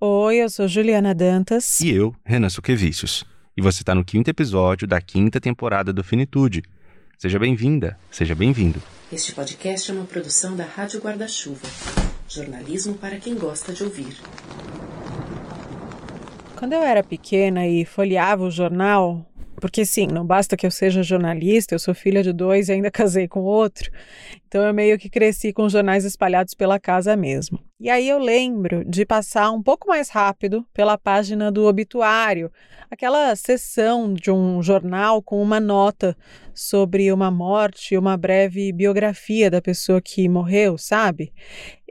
[0.00, 1.80] Oi, eu sou Juliana Dantas.
[1.80, 3.24] E eu, Renan Suquevicius.
[3.56, 6.62] E você está no quinto episódio da quinta temporada do Finitude.
[7.18, 8.80] Seja bem-vinda, seja bem-vindo.
[9.12, 11.66] Este podcast é uma produção da Rádio Guarda-Chuva.
[12.28, 14.16] Jornalismo para quem gosta de ouvir.
[16.54, 19.27] Quando eu era pequena e folheava o jornal,
[19.60, 22.90] porque sim, não basta que eu seja jornalista, eu sou filha de dois e ainda
[22.92, 23.90] casei com outro.
[24.46, 27.58] Então eu meio que cresci com jornais espalhados pela casa mesmo.
[27.80, 32.50] E aí eu lembro de passar um pouco mais rápido pela página do obituário,
[32.90, 36.16] aquela sessão de um jornal com uma nota
[36.54, 41.32] sobre uma morte, uma breve biografia da pessoa que morreu, sabe?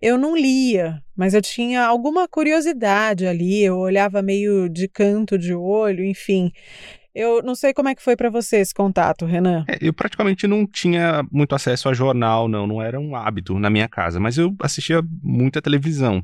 [0.02, 5.56] Eu não lia, mas eu tinha alguma curiosidade ali, eu olhava meio de canto de
[5.56, 6.52] olho, enfim.
[7.18, 9.66] Eu não sei como é que foi para você esse contato, Renan.
[9.68, 13.72] É, eu praticamente não tinha muito acesso a jornal, não, não era um hábito na
[13.72, 16.24] minha casa, mas eu assistia muita televisão.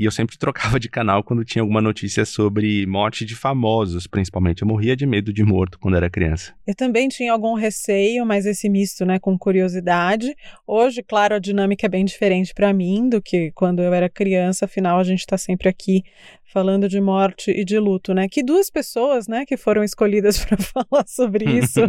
[0.00, 4.62] E eu sempre trocava de canal quando tinha alguma notícia sobre morte de famosos, principalmente.
[4.62, 6.54] Eu morria de medo de morto quando era criança.
[6.66, 10.34] Eu também tinha algum receio, mas esse misto, né, com curiosidade.
[10.66, 14.64] Hoje, claro, a dinâmica é bem diferente para mim do que quando eu era criança.
[14.64, 16.02] Afinal, a gente está sempre aqui
[16.50, 18.26] falando de morte e de luto, né?
[18.26, 21.80] Que duas pessoas, né, que foram escolhidas para falar sobre isso.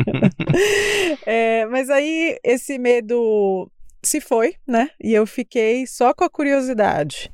[1.25, 3.71] é, mas aí esse medo
[4.03, 4.89] se foi, né?
[5.01, 7.31] E eu fiquei só com a curiosidade.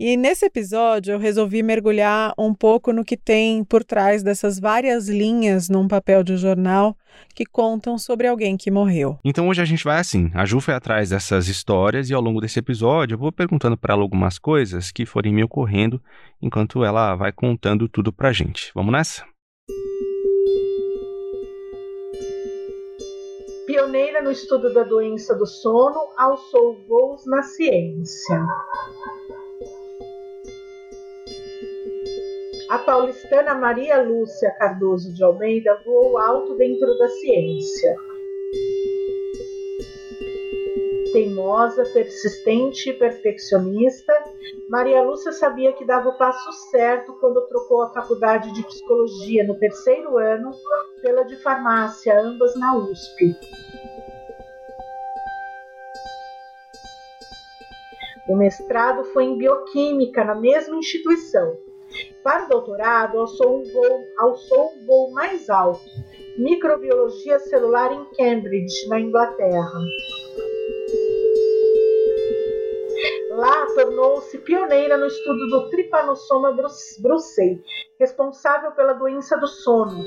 [0.00, 5.08] E nesse episódio eu resolvi mergulhar um pouco no que tem por trás dessas várias
[5.08, 6.96] linhas num papel de jornal
[7.34, 9.18] que contam sobre alguém que morreu.
[9.24, 12.40] Então hoje a gente vai assim, a Ju foi atrás dessas histórias e ao longo
[12.40, 16.00] desse episódio eu vou perguntando para ela algumas coisas que forem me ocorrendo
[16.40, 18.70] enquanto ela vai contando tudo pra gente.
[18.76, 19.24] Vamos nessa?
[23.66, 28.46] Pioneira no estudo da doença do sono, alçou voos na ciência.
[32.68, 37.96] A paulistana Maria Lúcia Cardoso de Almeida voou alto dentro da ciência.
[41.10, 44.12] Teimosa, persistente e perfeccionista,
[44.68, 49.58] Maria Lúcia sabia que dava o passo certo quando trocou a faculdade de psicologia no
[49.58, 50.50] terceiro ano
[51.00, 53.34] pela de farmácia, ambas na USP.
[58.28, 61.66] O mestrado foi em bioquímica na mesma instituição
[62.22, 65.80] para o doutorado, alçou um voo, alçou um voo mais alto,
[66.36, 69.80] microbiologia celular em Cambridge, na Inglaterra.
[73.30, 76.56] Lá, tornou-se pioneira no estudo do Trypanosoma
[77.00, 77.62] brucei,
[77.98, 80.04] responsável pela doença do sono.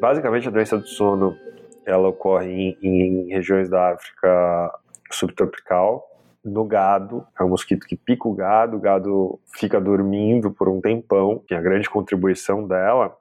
[0.00, 1.36] Basicamente, a doença do sono
[1.84, 4.78] ela ocorre em, em regiões da África
[5.14, 6.04] subtropical
[6.44, 10.80] no gado, é um mosquito que pica o gado, o gado fica dormindo por um
[10.80, 13.16] tempão, que é a grande contribuição dela,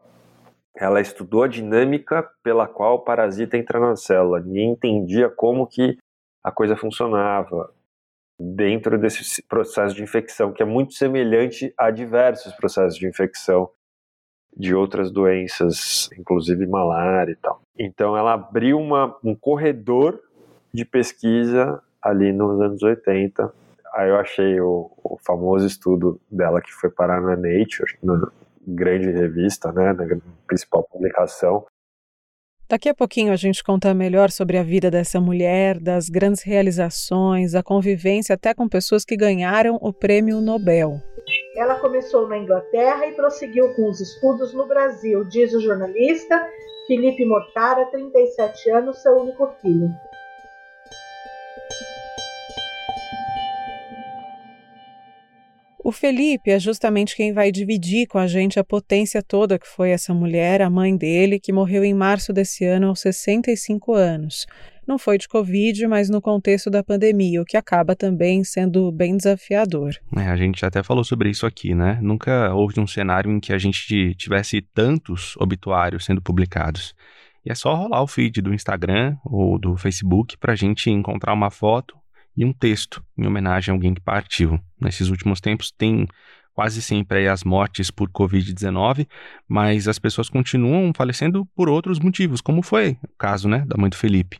[0.76, 4.42] ela estudou a dinâmica pela qual o parasita entra na célula.
[4.42, 5.98] Ninguém entendia como que
[6.44, 7.74] a coisa funcionava
[8.38, 13.70] dentro desse processo de infecção, que é muito semelhante a diversos processos de infecção
[14.56, 17.62] de outras doenças, inclusive malária e tal.
[17.78, 20.20] Então ela abriu uma, um corredor
[20.76, 23.52] de pesquisa ali nos anos 80.
[23.94, 28.30] Aí eu achei o, o famoso estudo dela que foi parar na Nature, na
[28.68, 30.06] grande revista, né, na
[30.46, 31.66] principal publicação.
[32.68, 37.54] Daqui a pouquinho a gente conta melhor sobre a vida dessa mulher, das grandes realizações,
[37.54, 41.00] a convivência até com pessoas que ganharam o prêmio Nobel.
[41.56, 46.44] Ela começou na Inglaterra e prosseguiu com os estudos no Brasil, diz o jornalista
[46.88, 49.90] Felipe Mortara, 37 anos, seu único filho.
[55.86, 59.92] O Felipe é justamente quem vai dividir com a gente a potência toda que foi
[59.92, 64.48] essa mulher, a mãe dele, que morreu em março desse ano aos 65 anos.
[64.88, 69.16] Não foi de Covid, mas no contexto da pandemia, o que acaba também sendo bem
[69.16, 69.94] desafiador.
[70.18, 72.00] É, a gente até falou sobre isso aqui, né?
[72.02, 76.96] Nunca houve um cenário em que a gente tivesse tantos obituários sendo publicados.
[77.46, 81.32] E é só rolar o feed do Instagram ou do Facebook para a gente encontrar
[81.32, 81.96] uma foto
[82.36, 84.60] e um texto em homenagem a alguém que partiu.
[84.80, 86.08] Nesses últimos tempos tem
[86.54, 89.08] quase sempre as mortes por Covid-19,
[89.48, 93.90] mas as pessoas continuam falecendo por outros motivos, como foi o caso né, da mãe
[93.90, 94.40] do Felipe.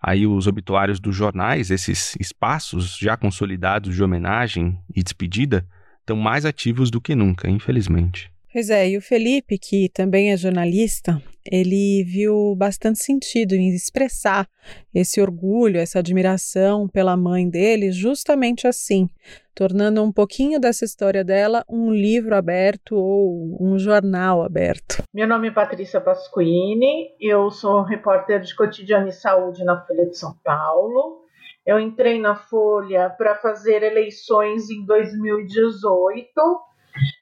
[0.00, 5.66] Aí os obituários dos jornais, esses espaços já consolidados de homenagem e despedida,
[5.98, 8.32] estão mais ativos do que nunca, infelizmente.
[8.52, 14.48] Pois é, e o Felipe, que também é jornalista, ele viu bastante sentido em expressar
[14.94, 19.08] esse orgulho, essa admiração pela mãe dele, justamente assim,
[19.54, 25.02] tornando um pouquinho dessa história dela um livro aberto ou um jornal aberto.
[25.12, 30.16] Meu nome é Patrícia Pasquini, eu sou repórter de cotidiano e saúde na Folha de
[30.16, 31.20] São Paulo.
[31.66, 36.30] Eu entrei na Folha para fazer eleições em 2018.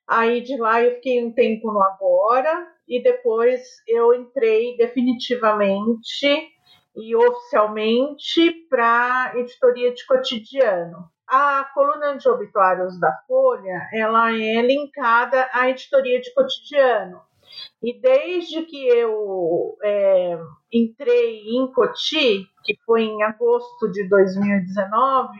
[0.09, 6.49] Aí de lá eu fiquei um tempo no Agora e depois eu entrei definitivamente
[6.97, 11.11] e oficialmente para editoria de cotidiano.
[11.27, 17.21] A coluna de obituários da Folha, ela é linkada à editoria de cotidiano.
[17.83, 20.39] E desde que eu é,
[20.73, 25.39] entrei em Coti, que foi em agosto de 2019,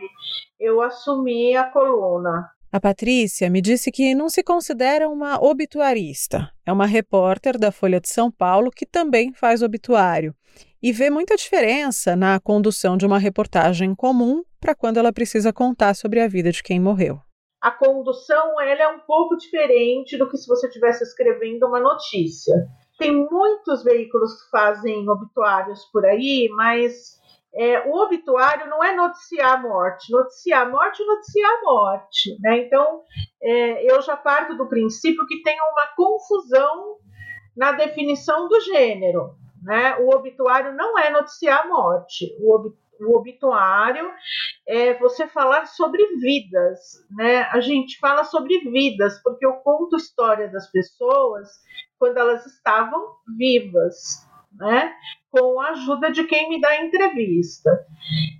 [0.59, 2.49] eu assumi a coluna.
[2.71, 6.51] A Patrícia me disse que não se considera uma obituarista.
[6.63, 10.35] É uma repórter da Folha de São Paulo que também faz obituário
[10.81, 15.95] e vê muita diferença na condução de uma reportagem comum para quando ela precisa contar
[15.95, 17.19] sobre a vida de quem morreu.
[17.59, 22.53] A condução ela é um pouco diferente do que se você estivesse escrevendo uma notícia.
[22.99, 27.19] Tem muitos veículos que fazem obituários por aí, mas
[27.53, 32.37] é, o obituário não é noticiar a morte, noticiar a morte, noticiar a morte.
[32.41, 32.59] Né?
[32.59, 33.03] Então,
[33.41, 36.97] é, eu já parto do princípio que tem uma confusão
[37.57, 39.35] na definição do gênero.
[39.61, 39.95] Né?
[39.97, 42.35] O obituário não é noticiar a morte.
[42.39, 44.11] O, ob, o obituário
[44.67, 47.03] é você falar sobre vidas.
[47.11, 47.41] Né?
[47.51, 51.49] A gente fala sobre vidas, porque eu conto a história das pessoas
[51.97, 54.25] quando elas estavam vivas.
[54.53, 54.93] Né?
[55.31, 57.85] Com a ajuda de quem me dá a entrevista.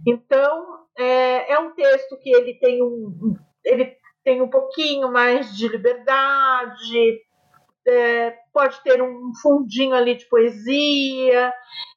[0.07, 5.67] Então, é, é um texto que ele tem um, ele tem um pouquinho mais de
[5.67, 7.21] liberdade,
[7.87, 11.53] é, pode ter um fundinho ali de poesia.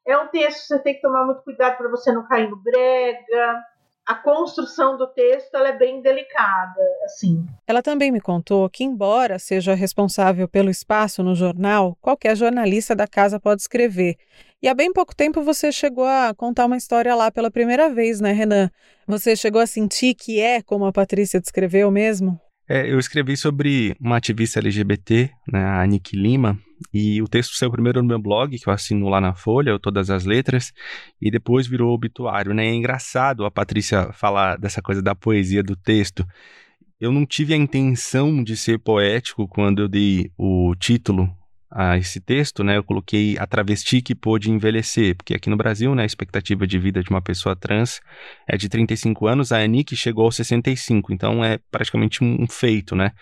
[0.06, 2.56] É um texto que você tem que tomar muito cuidado para você não cair no
[2.56, 3.62] brega
[4.06, 7.46] a construção do texto é bem delicada, assim.
[7.66, 13.06] Ela também me contou que, embora seja responsável pelo espaço no jornal, qualquer jornalista da
[13.06, 14.16] casa pode escrever.
[14.60, 18.20] E há bem pouco tempo você chegou a contar uma história lá pela primeira vez,
[18.20, 18.70] né, Renan?
[19.06, 22.40] Você chegou a sentir que é como a Patrícia descreveu mesmo?
[22.74, 26.58] É, eu escrevi sobre uma ativista LGBT, né, a Nick Lima,
[26.90, 30.08] e o texto saiu primeiro no meu blog, que eu assino lá na Folha, todas
[30.08, 30.72] as letras,
[31.20, 32.66] e depois virou obituário, né?
[32.66, 36.26] É engraçado a Patrícia falar dessa coisa da poesia do texto.
[36.98, 41.30] Eu não tive a intenção de ser poético quando eu dei o título
[41.74, 45.94] a esse texto, né, eu coloquei a travesti que pôde envelhecer, porque aqui no Brasil,
[45.94, 48.00] né, a expectativa de vida de uma pessoa trans
[48.46, 53.12] é de 35 anos, a Anique chegou aos 65, então é praticamente um feito, né?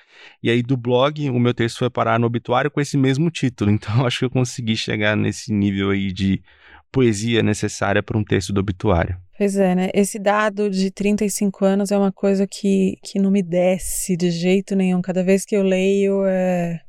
[0.42, 3.70] E aí do blog, o meu texto foi parar no obituário com esse mesmo título,
[3.72, 6.42] então acho que eu consegui chegar nesse nível aí de
[6.90, 9.16] poesia necessária para um texto do obituário.
[9.38, 9.90] Pois é, né?
[9.94, 14.74] Esse dado de 35 anos é uma coisa que, que não me desce de jeito
[14.74, 15.00] nenhum.
[15.00, 16.80] Cada vez que eu leio, é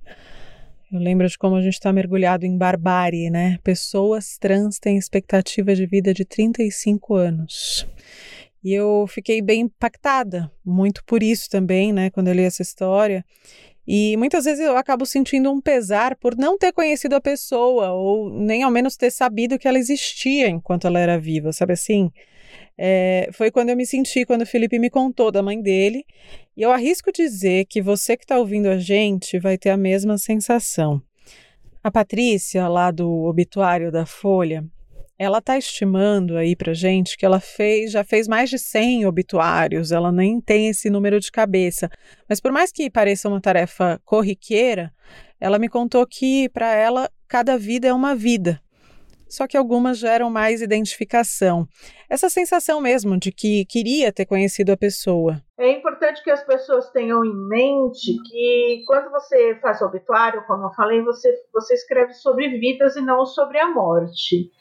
[0.91, 3.57] eu lembro de como a gente está mergulhado em barbárie, né?
[3.63, 7.87] Pessoas trans têm expectativa de vida de 35 anos.
[8.63, 13.25] E eu fiquei bem impactada, muito por isso também, né, quando eu li essa história.
[13.87, 18.29] E muitas vezes eu acabo sentindo um pesar por não ter conhecido a pessoa, ou
[18.29, 22.11] nem ao menos ter sabido que ela existia enquanto ela era viva, sabe assim?
[22.77, 26.05] É, foi quando eu me senti, quando o Felipe me contou da mãe dele.
[26.55, 30.17] E eu arrisco dizer que você que está ouvindo a gente vai ter a mesma
[30.17, 31.01] sensação.
[31.83, 34.63] A Patrícia, lá do obituário da Folha,
[35.17, 39.91] ela está estimando aí para gente que ela fez, já fez mais de 100 obituários,
[39.91, 41.89] ela nem tem esse número de cabeça.
[42.27, 44.91] Mas por mais que pareça uma tarefa corriqueira,
[45.39, 48.59] ela me contou que para ela cada vida é uma vida
[49.31, 51.65] só que algumas geram mais identificação.
[52.09, 55.41] Essa sensação mesmo de que queria ter conhecido a pessoa.
[55.57, 60.73] É importante que as pessoas tenham em mente que quando você faz obituário, como eu
[60.73, 64.51] falei, você, você escreve sobre vidas e não sobre a morte.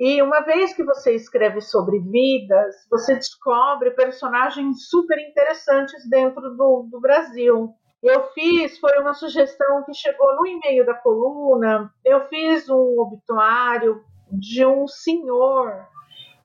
[0.00, 6.88] E uma vez que você escreve sobre vidas, você descobre personagens super interessantes dentro do,
[6.90, 7.74] do Brasil.
[8.02, 11.90] Eu fiz, foi uma sugestão que chegou no e-mail da coluna.
[12.04, 15.86] Eu fiz um obituário de um senhor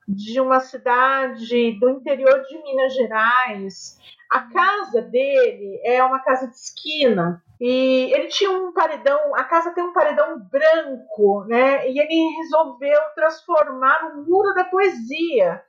[0.06, 3.98] de uma cidade do interior de Minas Gerais.
[4.30, 9.72] A casa dele é uma casa de esquina e ele tinha um paredão, a casa
[9.72, 11.88] tem um paredão branco, né?
[11.88, 15.62] E ele resolveu transformar o muro da poesia.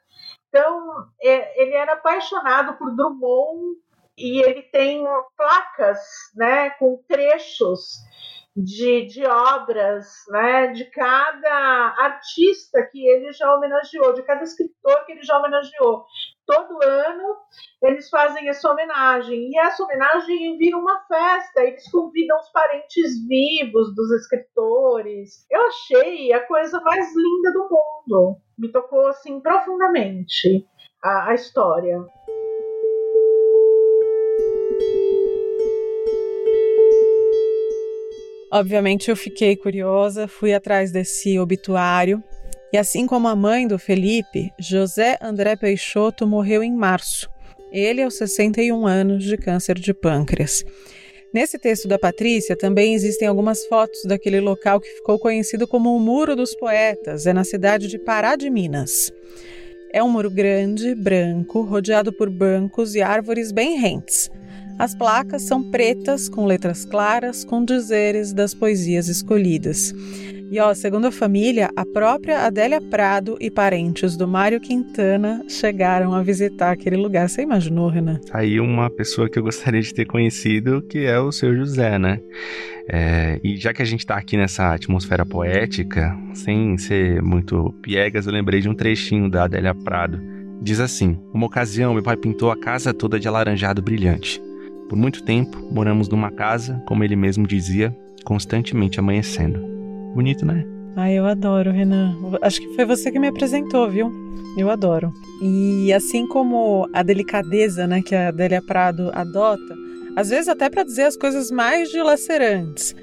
[0.49, 3.77] Então, é, ele era apaixonado por Drummond
[4.17, 5.03] e ele tem
[5.37, 5.99] placas,
[6.35, 7.99] né, com trechos
[8.55, 15.13] de, de obras, né, de cada artista que ele já homenageou, de cada escritor que
[15.13, 16.05] ele já homenageou.
[16.45, 17.37] Todo ano
[17.81, 21.63] eles fazem essa homenagem e essa homenagem vira uma festa.
[21.63, 25.45] Eles convidam os parentes vivos dos escritores.
[25.49, 28.37] Eu achei a coisa mais linda do mundo.
[28.57, 30.67] Me tocou assim profundamente
[31.01, 32.05] a, a história.
[38.51, 42.21] Obviamente eu fiquei curiosa, fui atrás desse obituário.
[42.73, 47.29] E assim como a mãe do Felipe, José André Peixoto morreu em março.
[47.71, 50.65] Ele aos 61 anos de câncer de pâncreas.
[51.33, 55.99] Nesse texto da Patrícia também existem algumas fotos daquele local que ficou conhecido como o
[55.99, 59.13] Muro dos Poetas, é na cidade de Pará de Minas.
[59.93, 64.29] É um muro grande, branco, rodeado por bancos e árvores bem rentes.
[64.81, 69.93] As placas são pretas, com letras claras, com dizeres das poesias escolhidas.
[70.49, 76.15] E ó, segundo a família, a própria Adélia Prado e parentes do Mário Quintana chegaram
[76.15, 77.29] a visitar aquele lugar.
[77.29, 78.19] Você imaginou, Renan?
[78.33, 82.19] Aí uma pessoa que eu gostaria de ter conhecido, que é o seu José, né?
[82.89, 88.25] É, e já que a gente está aqui nessa atmosfera poética, sem ser muito piegas,
[88.25, 90.19] eu lembrei de um trechinho da Adélia Prado.
[90.59, 94.41] Diz assim: Uma ocasião, meu pai pintou a casa toda de alaranjado brilhante.
[94.91, 97.95] Por muito tempo, moramos numa casa, como ele mesmo dizia,
[98.25, 99.57] constantemente amanhecendo.
[100.13, 100.65] Bonito, né?
[100.97, 102.13] Ai, eu adoro, Renan.
[102.41, 104.11] Acho que foi você que me apresentou, viu?
[104.57, 105.09] Eu adoro.
[105.41, 109.77] E assim como a delicadeza, né, que a Adélia Prado adota,
[110.13, 112.93] às vezes até para dizer as coisas mais dilacerantes.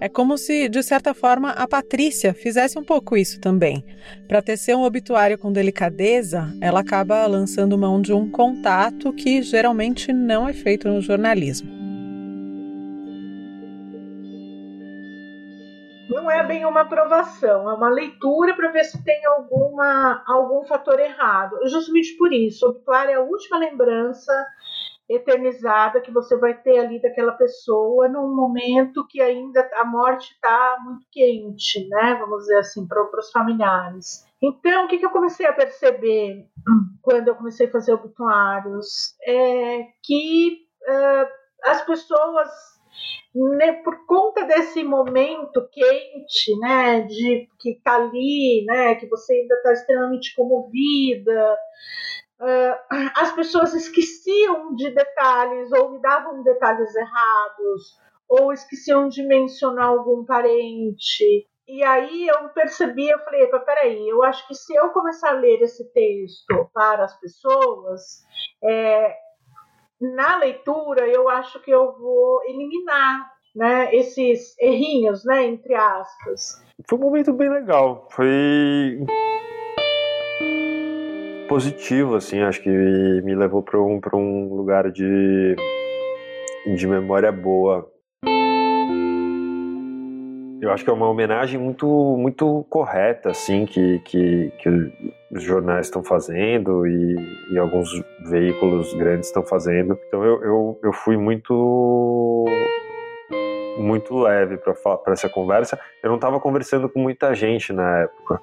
[0.00, 3.84] É como se, de certa forma, a Patrícia fizesse um pouco isso também.
[4.26, 10.12] Para tecer um obituário com delicadeza, ela acaba lançando mão de um contato que geralmente
[10.12, 11.84] não é feito no jornalismo.
[16.10, 20.98] Não é bem uma aprovação, é uma leitura para ver se tem alguma, algum fator
[21.00, 21.56] errado.
[21.66, 24.32] Justamente por isso, o obituário é a última lembrança
[25.08, 30.78] eternizada que você vai ter ali daquela pessoa num momento que ainda a morte está
[30.82, 32.16] muito quente, né?
[32.20, 34.24] Vamos dizer assim, para os familiares.
[34.42, 36.46] Então, o que, que eu comecei a perceber
[37.02, 39.14] quando eu comecei a fazer obituários?
[39.26, 40.58] É que
[40.88, 41.26] uh,
[41.64, 42.48] as pessoas,
[43.34, 49.54] né, por conta desse momento quente, né, de que está ali, né, que você ainda
[49.54, 51.56] está extremamente comovida,
[53.16, 57.98] as pessoas esqueciam de detalhes ou me davam detalhes errados
[58.28, 61.46] ou esqueciam de mencionar algum parente.
[61.66, 65.62] E aí eu percebi, eu falei, peraí, eu acho que se eu começar a ler
[65.62, 68.22] esse texto para as pessoas,
[68.62, 69.16] é,
[70.00, 76.62] na leitura eu acho que eu vou eliminar né, esses errinhos, né, entre aspas.
[76.88, 78.08] Foi um momento bem legal.
[78.10, 78.98] Foi
[81.48, 85.56] positivo, assim, acho que me levou para um, um lugar de,
[86.76, 87.90] de memória boa.
[90.60, 91.86] Eu acho que é uma homenagem muito,
[92.18, 94.68] muito correta, assim, que, que, que
[95.30, 97.16] os jornais estão fazendo e,
[97.52, 97.90] e alguns
[98.30, 99.98] veículos grandes estão fazendo.
[100.08, 102.46] Então eu, eu, eu fui muito
[103.78, 105.78] muito leve para essa conversa.
[106.02, 108.40] Eu não estava conversando com muita gente na época.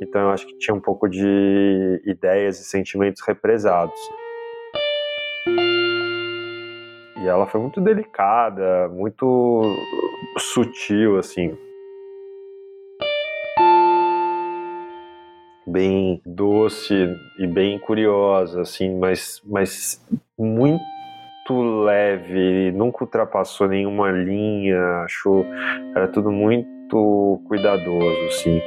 [0.00, 3.98] Então eu acho que tinha um pouco de ideias e sentimentos represados.
[7.20, 9.62] E ela foi muito delicada, muito
[10.38, 11.56] sutil, assim.
[15.66, 16.94] Bem doce
[17.38, 20.00] e bem curiosa, assim, mas, mas
[20.38, 20.80] muito
[21.84, 25.44] leve, nunca ultrapassou nenhuma linha, achou.
[25.94, 28.62] Era tudo muito cuidadoso, assim.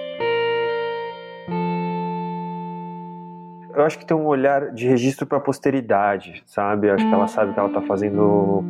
[3.73, 6.87] Eu acho que tem um olhar de registro para a posteridade, sabe?
[6.87, 8.63] Eu acho que ela sabe que ela está fazendo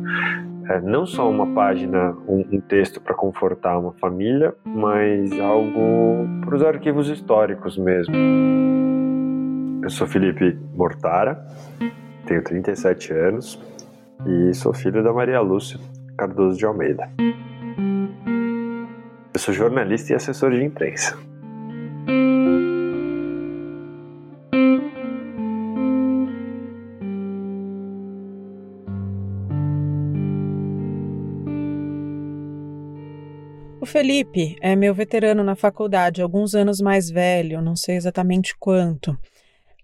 [0.68, 6.54] é, não só uma página, um, um texto para confortar uma família, mas algo para
[6.54, 8.14] os arquivos históricos mesmo.
[9.82, 11.44] Eu sou Felipe Mortara,
[12.26, 13.60] tenho 37 anos
[14.24, 15.80] e sou filho da Maria Lúcia
[16.16, 17.10] Cardoso de Almeida.
[19.34, 21.31] Eu sou jornalista e assessor de imprensa.
[34.02, 39.16] Felipe é meu veterano na faculdade, alguns anos mais velho, não sei exatamente quanto.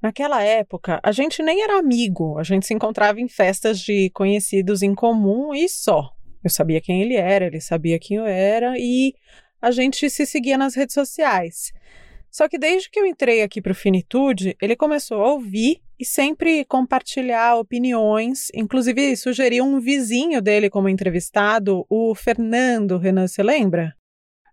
[0.03, 4.83] Naquela época, a gente nem era amigo, a gente se encontrava em festas de conhecidos
[4.83, 6.11] em comum e só.
[6.43, 9.15] Eu sabia quem ele era, ele sabia quem eu era e
[9.63, 11.71] a gente se seguia nas redes sociais.
[12.29, 16.05] Só que desde que eu entrei aqui para o Finitude, ele começou a ouvir e
[16.05, 23.97] sempre compartilhar opiniões, inclusive sugeriu um vizinho dele como entrevistado, o Fernando Renan, você lembra?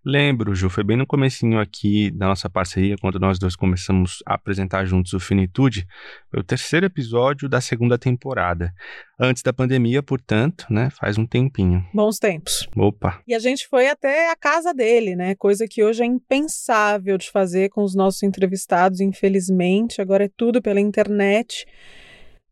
[0.05, 4.35] Lembro, Ju, foi bem no comecinho aqui da nossa parceria, quando nós dois começamos a
[4.35, 5.87] apresentar juntos o Finitude,
[6.29, 8.71] foi o terceiro episódio da segunda temporada.
[9.19, 11.83] Antes da pandemia, portanto, né, faz um tempinho.
[11.91, 12.69] Bons tempos.
[12.77, 13.19] Opa.
[13.27, 17.31] E a gente foi até a casa dele, né, coisa que hoje é impensável de
[17.31, 21.65] fazer com os nossos entrevistados, infelizmente, agora é tudo pela internet.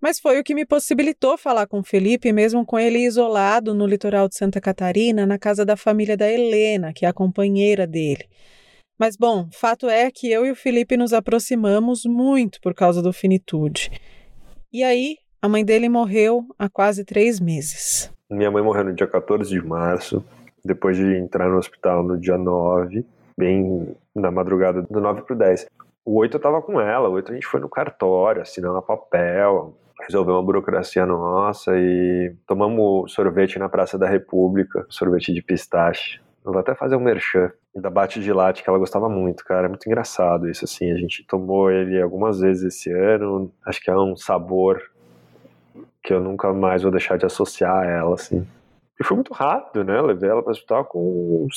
[0.04, 4.28] Mas foi o que me possibilitou falar com Felipe, mesmo com ele isolado no litoral
[4.28, 8.26] de Santa Catarina, na casa da família da Helena, que é a companheira dele.
[9.00, 13.14] Mas, bom, fato é que eu e o Felipe nos aproximamos muito por causa do
[13.14, 13.90] Finitude.
[14.74, 18.12] E aí, a mãe dele morreu há quase três meses.
[18.30, 20.22] Minha mãe morreu no dia 14 de março,
[20.66, 23.06] depois de entrar no hospital no dia 9,
[23.38, 25.66] bem na madrugada do 9 para o 10.
[26.04, 29.74] O 8 eu tava com ela, o 8 a gente foi no cartório, assinando papel,
[30.06, 36.22] resolveu uma burocracia nossa e tomamos sorvete na Praça da República, sorvete de pistache.
[36.46, 39.66] Eu vou até fazer um merchan da Bate de Latte, que ela gostava muito, cara.
[39.66, 40.92] É muito engraçado isso, assim.
[40.92, 43.52] A gente tomou ele algumas vezes esse ano.
[43.66, 44.82] Acho que é um sabor
[46.04, 48.46] que eu nunca mais vou deixar de associar a ela, assim.
[49.00, 49.98] E foi muito rápido, né?
[49.98, 51.48] Eu levei ela para o hospital com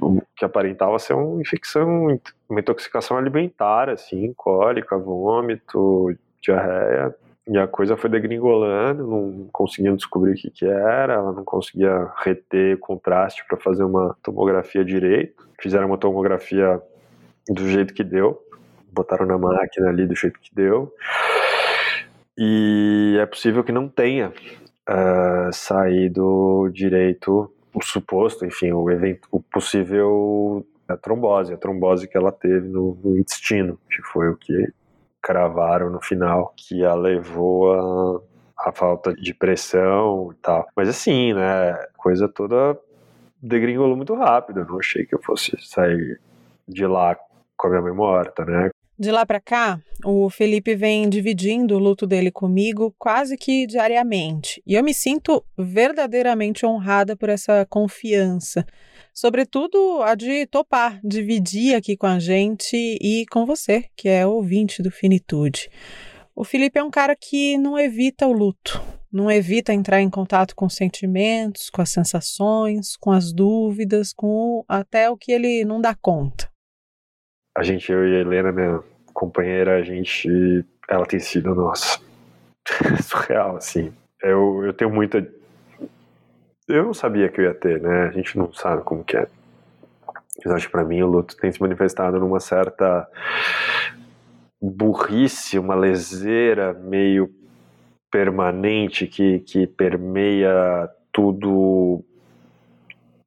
[0.00, 7.14] o que aparentava ser uma infecção, uma intoxicação alimentar, assim, cólica, vômito, diarreia.
[7.50, 12.08] E a coisa foi degringolando, não conseguiam descobrir o que, que era, ela não conseguia
[12.18, 15.48] reter contraste para fazer uma tomografia direito.
[15.60, 16.80] Fizeram uma tomografia
[17.48, 18.40] do jeito que deu,
[18.92, 20.94] botaram na máquina ali do jeito que deu.
[22.38, 24.28] E é possível que não tenha
[24.88, 32.16] uh, saído direito o suposto, enfim, o, evento, o possível a trombose, a trombose que
[32.16, 34.72] ela teve no, no intestino, que foi o que
[35.22, 40.66] cravaram no final que a levou a, a falta de pressão e tal.
[40.76, 42.78] Mas assim, né, coisa toda
[43.42, 44.60] degringolou muito rápido.
[44.60, 46.20] Eu não achei que eu fosse sair
[46.68, 47.16] de lá
[47.56, 48.70] com a minha mãe morta, né?
[49.00, 54.62] De lá para cá, o Felipe vem dividindo o luto dele comigo quase que diariamente.
[54.66, 58.66] E eu me sinto verdadeiramente honrada por essa confiança
[59.12, 64.82] sobretudo a de topar, dividir aqui com a gente e com você, que é ouvinte
[64.82, 65.68] do Finitude.
[66.34, 68.80] O Felipe é um cara que não evita o luto,
[69.12, 74.64] não evita entrar em contato com os sentimentos, com as sensações, com as dúvidas, com
[74.68, 76.48] até o que ele não dá conta.
[77.56, 78.82] A gente, eu e a Helena, minha
[79.12, 82.00] companheira, a gente, ela tem sido, nossa,
[83.02, 83.92] surreal, assim.
[84.22, 85.18] Eu, eu tenho muita
[86.70, 88.04] eu não sabia que eu ia ter, né?
[88.04, 89.26] A gente não sabe como que é.
[90.44, 93.08] Mas acho que pra mim o luto tem se manifestado numa certa
[94.62, 97.28] burrice, uma leseira meio
[98.10, 102.04] permanente que, que permeia tudo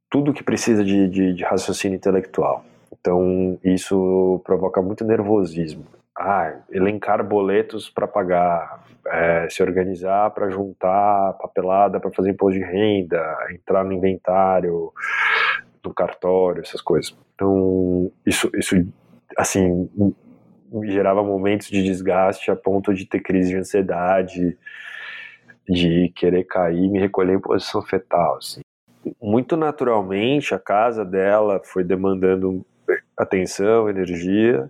[0.10, 2.64] tudo que precisa de, de, de raciocínio intelectual.
[3.04, 5.86] Então isso provoca muito nervosismo
[6.18, 12.66] ah, elencar boletos para pagar, é, se organizar para juntar papelada para fazer imposto de
[12.66, 14.92] renda, entrar no inventário,
[15.84, 17.16] no cartório, essas coisas.
[17.34, 18.76] Então, isso, isso
[19.36, 19.90] assim,
[20.84, 24.58] gerava momentos de desgaste a ponto de ter crise de ansiedade,
[25.68, 28.38] de querer cair, me recolher em posição fetal.
[28.38, 28.62] Assim.
[29.22, 32.64] Muito naturalmente, a casa dela foi demandando
[33.18, 34.70] atenção, energia.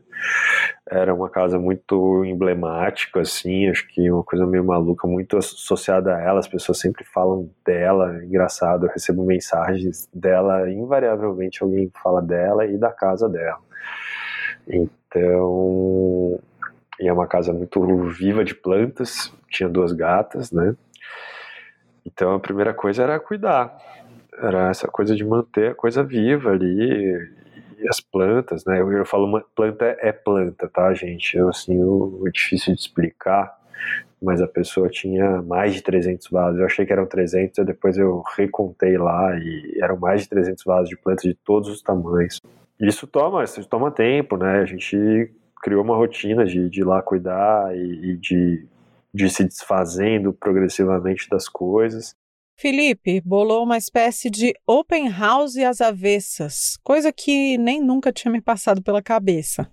[0.90, 6.22] Era uma casa muito emblemática, assim, acho que uma coisa meio maluca, muito associada a
[6.22, 6.40] ela.
[6.40, 8.24] As pessoas sempre falam dela.
[8.24, 13.60] Engraçado, eu recebo mensagens dela, invariavelmente alguém fala dela e da casa dela.
[14.68, 16.40] Então,
[17.00, 19.34] e é uma casa muito viva de plantas.
[19.50, 20.76] Tinha duas gatas, né?
[22.06, 23.78] Então a primeira coisa era cuidar,
[24.38, 27.32] era essa coisa de manter a coisa viva ali
[27.88, 28.82] as plantas, né?
[28.82, 31.36] Eu, eu falo uma planta é planta, tá, gente?
[31.38, 33.56] Eu, assim, eu, é difícil de explicar,
[34.22, 36.60] mas a pessoa tinha mais de 300 vasos.
[36.60, 40.90] Eu achei que eram 300, depois eu recontei lá e eram mais de 300 vasos
[40.90, 42.40] de plantas de todos os tamanhos.
[42.80, 44.60] Isso toma, isso toma tempo, né?
[44.60, 48.66] A gente criou uma rotina de, de ir lá cuidar e, e de,
[49.14, 52.16] de se desfazendo progressivamente das coisas.
[52.56, 58.40] Felipe bolou uma espécie de open house às avessas, coisa que nem nunca tinha me
[58.40, 59.70] passado pela cabeça.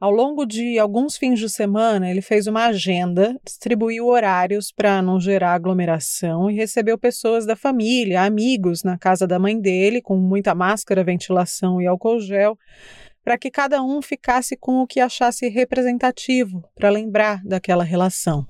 [0.00, 5.20] Ao longo de alguns fins de semana, ele fez uma agenda, distribuiu horários para não
[5.20, 10.54] gerar aglomeração e recebeu pessoas da família, amigos na casa da mãe dele, com muita
[10.54, 12.58] máscara, ventilação e álcool gel,
[13.22, 18.46] para que cada um ficasse com o que achasse representativo para lembrar daquela relação.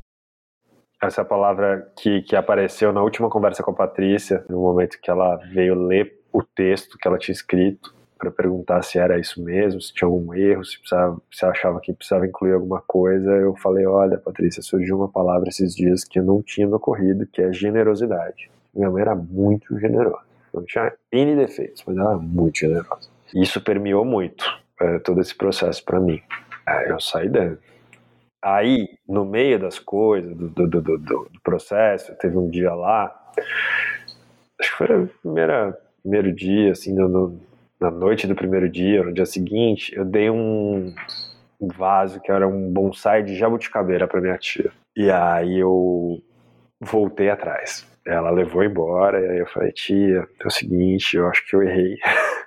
[1.06, 5.36] Essa palavra que, que apareceu na última conversa com a Patrícia, no momento que ela
[5.52, 9.92] veio ler o texto que ela tinha escrito para perguntar se era isso mesmo, se
[9.92, 13.30] tinha algum erro, se, precisava, se achava que precisava incluir alguma coisa.
[13.32, 17.42] Eu falei: Olha, Patrícia, surgiu uma palavra esses dias que não tinha me ocorrido, que
[17.42, 18.50] é generosidade.
[18.74, 20.24] Minha mãe era muito generosa.
[20.52, 23.08] Não tinha N defeitos, mas ela era muito generosa.
[23.34, 24.44] Isso permeou muito
[24.80, 26.20] é, todo esse processo para mim.
[26.66, 27.58] Aí eu saí dentro.
[28.44, 33.10] Aí, no meio das coisas, do, do, do, do, processo, teve um dia lá,
[34.60, 35.10] acho que foi o
[36.02, 37.40] primeiro dia, assim, no,
[37.80, 40.94] na noite do primeiro dia, no dia seguinte, eu dei um
[41.58, 44.70] vaso que era um bonsai de jabuticabeira para minha tia.
[44.94, 46.22] E aí eu
[46.78, 47.86] voltei atrás.
[48.06, 51.62] Ela levou embora, e aí eu falei, tia, é o seguinte, eu acho que eu
[51.62, 51.96] errei.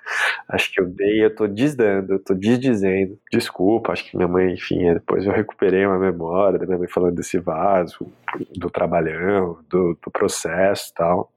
[0.48, 3.18] acho que eu dei, eu tô desdando, eu tô desdizendo.
[3.30, 7.14] Desculpa, acho que minha mãe, enfim, depois eu recuperei uma memória da minha mãe falando
[7.14, 8.10] desse vaso,
[8.56, 11.32] do trabalhão, do, do processo e tal.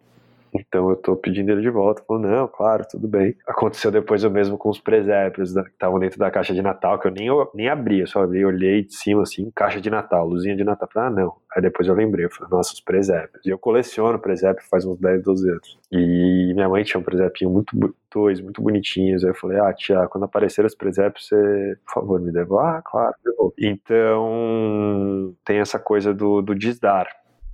[0.54, 2.04] Então eu tô pedindo ele de volta.
[2.08, 3.36] Falou, não, claro, tudo bem.
[3.48, 7.08] Aconteceu depois o mesmo com os presépios que estavam dentro da caixa de Natal, que
[7.08, 10.56] eu nem, nem abri, eu só abri, olhei de cima assim, caixa de Natal, luzinha
[10.56, 10.90] de Natal.
[10.92, 11.36] Falei, ah, não.
[11.56, 13.46] Aí depois eu lembrei, eu falei, nossa, os presépios.
[13.46, 15.80] E eu coleciono presépio faz uns 10, 12 anos.
[15.92, 17.76] E minha mãe tinha um presépio muito,
[18.14, 19.24] dois, muito bonitinhos.
[19.24, 22.78] Aí eu falei, ah, tia, quando aparecer os presépios, você, por favor, me devolva.
[22.78, 23.54] Ah, claro, devolvo.
[23.60, 27.08] Então, tem essa coisa do, do desdar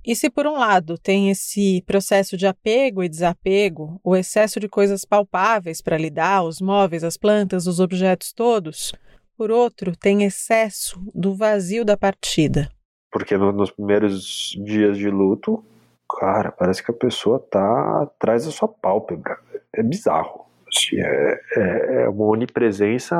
[0.04, 4.68] e se, por um lado, tem esse processo de apego e desapego, o excesso de
[4.68, 8.92] coisas palpáveis para lidar, os móveis, as plantas, os objetos todos,
[9.36, 12.70] por outro, tem excesso do vazio da partida.
[13.10, 15.64] Porque no, nos primeiros dias de luto,
[16.18, 19.38] cara, parece que a pessoa tá atrás da sua pálpebra.
[19.72, 20.46] É bizarro.
[20.68, 23.16] Assim, é, é, é uma onipresença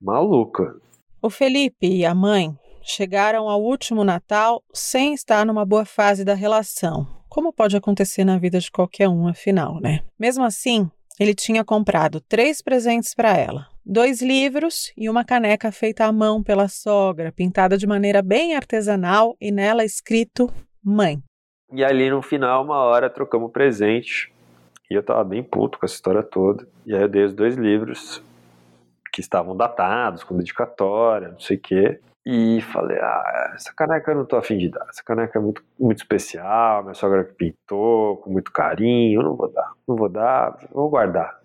[0.00, 0.74] maluca.
[1.20, 6.34] O Felipe e a mãe chegaram ao último Natal sem estar numa boa fase da
[6.34, 10.00] relação, como pode acontecer na vida de qualquer um, afinal, né?
[10.18, 16.04] Mesmo assim, ele tinha comprado três presentes para ela: dois livros e uma caneca feita
[16.04, 20.52] à mão pela sogra, pintada de maneira bem artesanal e nela escrito
[20.86, 21.22] Mãe.
[21.72, 24.32] E ali no final, uma hora, trocamos presente.
[24.90, 26.68] E eu tava bem puto com essa história toda.
[26.84, 28.22] E aí eu dei os dois livros
[29.12, 32.00] que estavam datados, com dedicatória, não sei o quê.
[32.26, 34.86] E falei, ah, essa caneca eu não tô afim de dar.
[34.88, 39.36] Essa caneca é muito, muito especial, minha sogra que pintou com muito carinho, eu não
[39.36, 41.38] vou dar, não vou dar, vou guardar.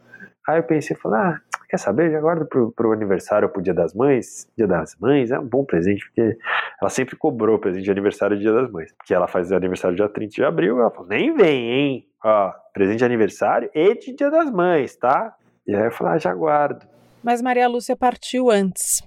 [0.47, 3.93] Aí eu pensei, falei, ah, quer saber, já guardo pro, pro aniversário, pro dia das
[3.93, 4.49] mães.
[4.57, 6.37] Dia das mães é um bom presente, porque
[6.81, 8.91] ela sempre cobrou presente de aniversário do dia das mães.
[8.93, 12.07] Porque ela faz aniversário dia 30 de abril, ela falou, nem vem, hein?
[12.23, 15.35] Ó, presente de aniversário e de dia das mães, tá?
[15.67, 16.87] E aí eu falei, ah, já guardo.
[17.21, 19.03] Mas Maria Lúcia partiu antes.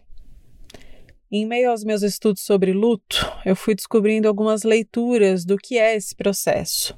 [1.34, 5.96] Em meio aos meus estudos sobre luto, eu fui descobrindo algumas leituras do que é
[5.96, 6.94] esse processo.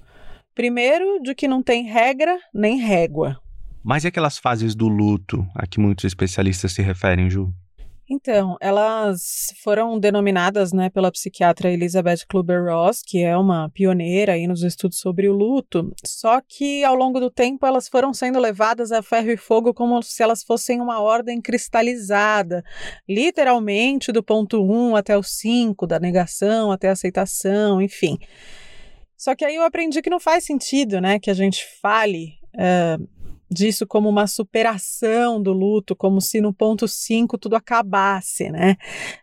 [0.56, 3.40] Primeiro, de que não tem regra nem régua.
[3.80, 7.54] Mas e aquelas fases do luto a que muitos especialistas se referem, Ju?
[8.08, 14.62] Então, elas foram denominadas né, pela psiquiatra Elizabeth Kluber-Ross, que é uma pioneira aí nos
[14.62, 19.02] estudos sobre o luto, só que ao longo do tempo elas foram sendo levadas a
[19.02, 22.62] ferro e fogo como se elas fossem uma ordem cristalizada,
[23.08, 28.18] literalmente do ponto 1 até o 5, da negação até a aceitação, enfim.
[29.16, 33.13] Só que aí eu aprendi que não faz sentido né, que a gente fale uh,
[33.50, 38.76] disso como uma superação do luto, como se no ponto 5 tudo acabasse, né?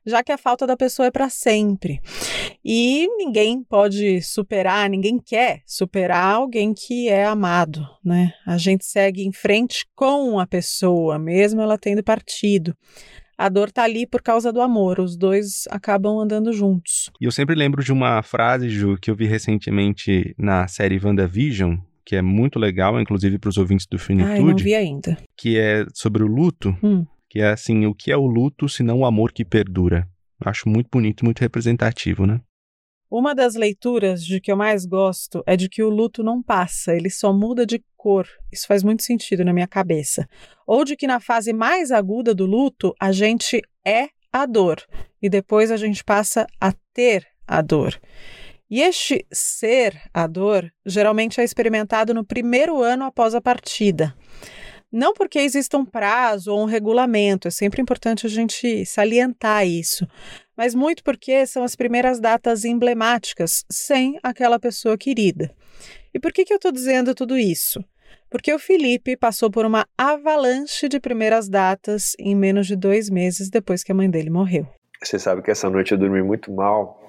[0.05, 1.99] Já que a falta da pessoa é para sempre.
[2.63, 8.34] E ninguém pode superar, ninguém quer superar alguém que é amado, né?
[8.45, 12.75] A gente segue em frente com a pessoa, mesmo ela tendo partido
[13.41, 17.10] a dor tá ali por causa do amor, os dois acabam andando juntos.
[17.19, 21.77] E eu sempre lembro de uma frase, Ju, que eu vi recentemente na série WandaVision,
[22.12, 24.34] que é muito legal, inclusive para os ouvintes do Finitude.
[24.34, 25.17] Ai, não vi ainda.
[25.38, 27.06] Que é sobre o luto, hum.
[27.30, 30.06] que é assim, o que é o luto se não o amor que perdura?
[30.43, 32.41] Acho muito bonito, muito representativo, né?
[33.10, 36.93] Uma das leituras de que eu mais gosto é de que o luto não passa,
[36.93, 38.28] ele só muda de cor.
[38.52, 40.28] Isso faz muito sentido na minha cabeça.
[40.67, 44.84] Ou de que na fase mais aguda do luto, a gente é a dor
[45.21, 47.97] e depois a gente passa a ter a dor.
[48.71, 54.15] E este ser a dor geralmente é experimentado no primeiro ano após a partida.
[54.89, 60.07] Não porque exista um prazo ou um regulamento, é sempre importante a gente salientar isso,
[60.55, 65.53] mas muito porque são as primeiras datas emblemáticas sem aquela pessoa querida.
[66.13, 67.84] E por que, que eu estou dizendo tudo isso?
[68.29, 73.49] Porque o Felipe passou por uma avalanche de primeiras datas em menos de dois meses
[73.49, 74.65] depois que a mãe dele morreu.
[75.03, 77.01] Você sabe que essa noite eu dormi muito mal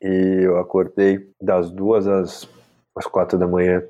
[0.00, 2.48] e eu acordei das duas às,
[2.96, 3.82] às quatro da manhã.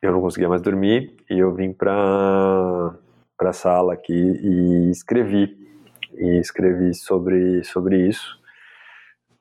[0.00, 2.94] Eu não conseguia mais dormir e eu vim para
[3.36, 5.56] para a sala aqui e escrevi
[6.14, 8.36] e escrevi sobre sobre isso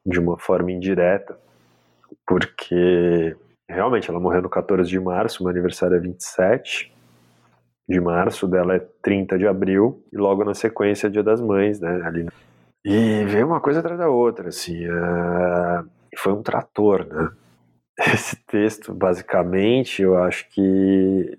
[0.06, 1.38] de uma forma indireta
[2.28, 3.36] porque
[3.70, 6.94] realmente ela morreu no 14 de março, meu aniversário é 27
[7.90, 11.80] de março, dela é 30 de abril e logo na sequência é Dia das Mães,
[11.80, 12.28] né, ali.
[12.84, 17.30] E veio uma coisa atrás da outra, assim, uh, foi um trator, né?
[18.14, 21.36] Esse texto, basicamente, eu acho que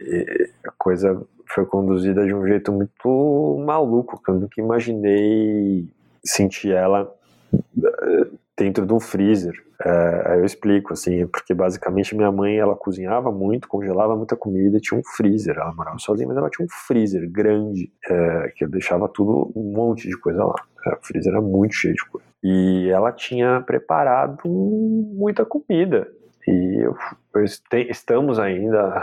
[0.67, 5.89] a coisa foi conduzida de um jeito muito maluco, que eu nunca imaginei
[6.25, 7.11] sentir ela
[7.55, 9.55] eh, dentro de um freezer.
[9.81, 14.99] É, eu explico, assim, porque basicamente minha mãe, ela cozinhava muito, congelava muita comida, tinha
[14.99, 19.53] um freezer, ela morava sozinha, mas ela tinha um freezer grande, é, que deixava tudo,
[19.55, 20.57] um monte de coisa lá.
[20.87, 22.28] É, o freezer era muito cheio de coisa.
[22.43, 26.09] E ela tinha preparado muita comida,
[26.47, 26.97] e eu,
[27.35, 27.45] eu
[27.91, 29.03] estamos ainda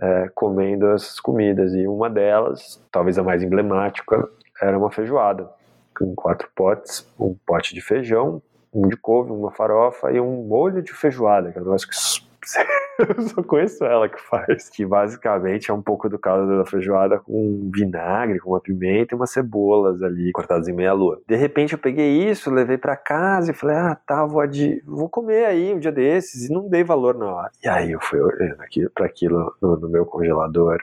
[0.00, 4.28] é, comendo essas comidas, e uma delas, talvez a mais emblemática,
[4.60, 5.48] era uma feijoada,
[5.96, 10.82] com quatro potes, um pote de feijão, um de couve, uma farofa e um molho
[10.82, 11.96] de feijoada, que é um negócio que
[12.98, 14.68] eu só conheço ela que faz.
[14.68, 19.16] Que basicamente é um pouco do caldo da feijoada com vinagre, com uma pimenta e
[19.16, 21.20] umas cebolas ali cortadas em meia lua.
[21.26, 24.82] De repente eu peguei isso, levei para casa e falei, ah, tá, vou, adi...
[24.86, 26.48] vou comer aí um dia desses.
[26.48, 27.50] E não dei valor na hora.
[27.62, 30.78] E aí eu fui olhando aqui, para aquilo no, no meu congelador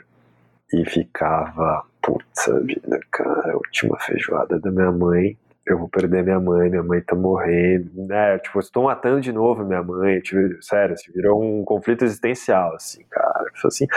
[0.74, 6.40] e ficava, putz, vida, cara, a última feijoada da minha mãe eu vou perder minha
[6.40, 8.38] mãe, minha mãe tá morrendo, né?
[8.40, 13.04] Tipo, estou matando de novo minha mãe, tipo, sério, assim, virou um conflito existencial, assim,
[13.10, 13.46] cara.
[13.66, 13.88] Assim,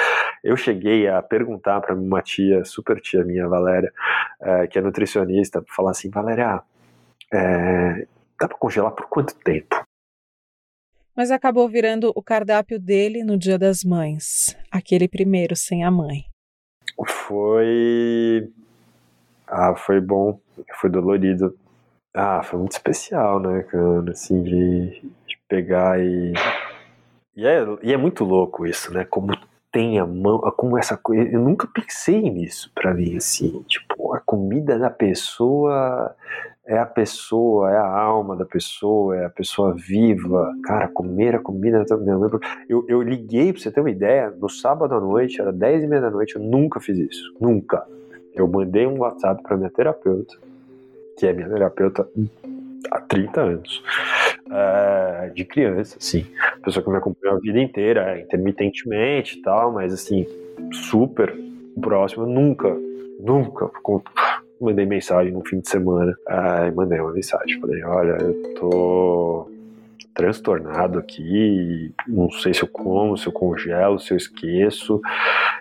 [0.43, 3.93] eu cheguei a perguntar para uma tia, super tia minha, Valéria,
[4.41, 6.63] é, que é nutricionista, falar assim, Valéria,
[7.33, 8.07] é,
[8.41, 9.83] dá para congelar por quanto tempo?
[11.15, 16.25] Mas acabou virando o cardápio dele no Dia das Mães, aquele primeiro sem a mãe.
[17.07, 18.49] Foi
[19.51, 20.39] ah, foi bom,
[20.75, 21.57] foi dolorido.
[22.15, 24.11] Ah, foi muito especial, né, cara?
[24.11, 26.33] Assim, de, de pegar e.
[27.37, 29.05] E é, e é muito louco isso, né?
[29.05, 29.33] Como
[29.71, 31.23] tem a mão, como essa coisa.
[31.31, 33.63] Eu nunca pensei nisso pra mim, assim.
[33.69, 36.15] Tipo, a comida da pessoa
[36.67, 40.53] é a pessoa, é a alma da pessoa, é a pessoa viva.
[40.65, 41.85] Cara, comer a comida.
[42.69, 45.87] Eu, eu liguei, pra você ter uma ideia, no sábado à noite, era 10 e
[45.87, 47.35] meia da noite, eu nunca fiz isso.
[47.41, 47.87] Nunca.
[48.35, 50.37] Eu mandei um WhatsApp para minha terapeuta,
[51.19, 52.09] que é minha terapeuta
[52.91, 53.83] há 30 anos,
[54.51, 56.25] é, de criança, assim.
[56.63, 60.27] Pessoa que me acompanhou a vida inteira, intermitentemente e tal, mas assim,
[60.73, 61.37] super
[61.81, 62.75] próxima, nunca,
[63.21, 63.71] nunca
[64.61, 66.17] mandei mensagem no fim de semana.
[66.29, 69.51] É, mandei uma mensagem, falei, olha, eu tô
[70.15, 75.01] transtornado aqui, não sei se eu como, se eu congelo, se eu esqueço.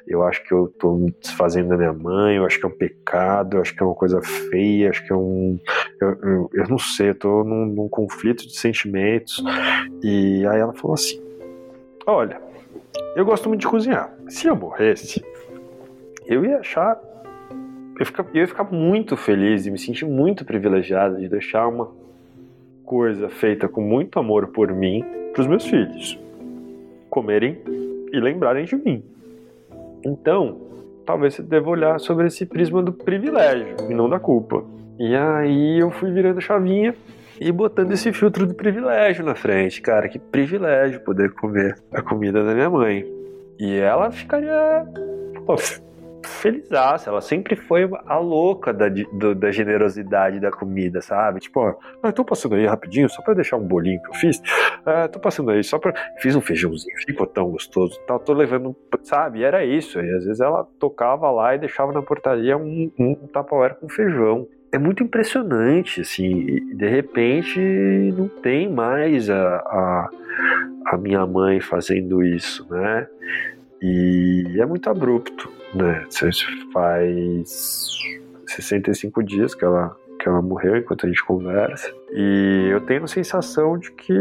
[0.08, 2.78] Eu acho que eu tô me desfazendo da minha mãe, eu acho que é um
[2.78, 5.60] pecado, eu acho que é uma coisa feia, acho que é um.
[6.02, 9.44] Eu, eu, eu não sei, eu tô num, num conflito de sentimentos.
[10.04, 11.22] E aí ela falou assim:
[12.06, 12.42] Olha,
[13.16, 14.14] eu gosto muito de cozinhar.
[14.30, 15.24] Se eu morresse,
[16.26, 17.00] eu ia achar.
[17.96, 21.68] Eu ia, ficar, eu ia ficar muito feliz e me sentir muito privilegiado de deixar
[21.68, 21.92] uma
[22.88, 26.17] coisa feita com muito amor por mim para os meus filhos
[27.10, 27.58] comerem
[28.13, 29.04] e lembrarem de mim.
[30.06, 30.58] Então,
[31.06, 34.63] talvez você deva olhar sobre esse prisma do privilégio e não da culpa.
[34.97, 36.95] E aí eu fui virando chavinha
[37.41, 39.82] e botando esse filtro do privilégio na frente.
[39.82, 43.06] Cara, que privilégio poder comer a comida da minha mãe.
[43.60, 44.86] E ela ficaria.
[45.45, 45.56] Pô,
[46.28, 47.10] felizaça.
[47.10, 51.40] Ela sempre foi a louca da, do, da generosidade da comida, sabe?
[51.40, 54.42] Tipo, ah, tô passando aí rapidinho, só pra deixar um bolinho que eu fiz.
[54.86, 55.94] Ah, tô passando aí só pra.
[56.20, 58.00] Fiz um feijãozinho, ficou tão gostoso.
[58.08, 59.40] Tá, tô levando, sabe?
[59.40, 60.00] E era isso.
[60.00, 64.48] E às vezes ela tocava lá e deixava na portaria um, um tapauera com feijão
[64.72, 67.60] é muito impressionante, assim, de repente
[68.16, 70.10] não tem mais a, a,
[70.88, 73.08] a, minha mãe fazendo isso, né?
[73.82, 76.06] E é muito abrupto né?
[76.74, 77.98] Faz
[78.48, 81.94] 65 dias que ela, que ela morreu enquanto a gente conversa.
[82.12, 84.13] E eu tenho a sensação de que,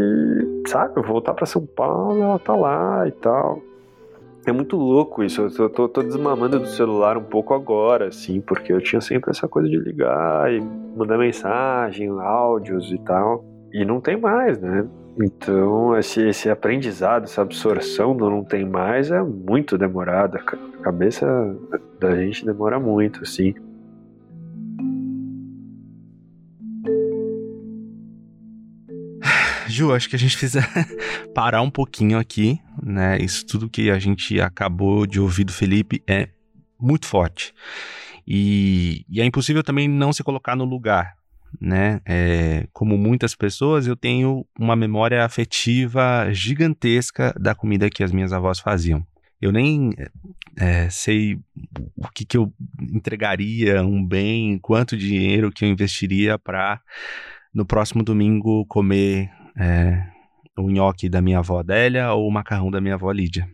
[0.66, 3.62] sabe, eu voltar para São Paulo, ela tá lá e tal.
[4.46, 5.48] É muito louco isso.
[5.58, 9.48] Eu tô, tô, desmamando do celular um pouco agora, assim, porque eu tinha sempre essa
[9.48, 10.60] coisa de ligar e
[10.96, 13.44] mandar mensagem, áudios e tal.
[13.72, 14.86] E não tem mais, né?
[15.18, 20.38] Então, esse, esse aprendizado, essa absorção do não tem mais é muito demorada.
[20.38, 21.26] A cabeça
[21.98, 23.54] da gente demora muito, assim.
[29.68, 30.60] Ju, acho que a gente precisa
[31.34, 33.16] parar um pouquinho aqui, né?
[33.18, 36.28] Isso tudo que a gente acabou de ouvir do Felipe é
[36.78, 37.54] muito forte.
[38.26, 41.16] E, e é impossível também não se colocar no lugar,
[41.60, 42.00] né?
[42.04, 48.32] É, como muitas pessoas, eu tenho uma memória afetiva gigantesca da comida que as minhas
[48.32, 49.06] avós faziam.
[49.40, 49.90] Eu nem
[50.58, 51.38] é, sei
[51.96, 56.80] o que, que eu entregaria, um bem, quanto dinheiro que eu investiria para
[57.52, 60.06] no próximo domingo comer é,
[60.56, 63.48] o nhoque da minha avó Adélia ou o macarrão da minha avó Lídia.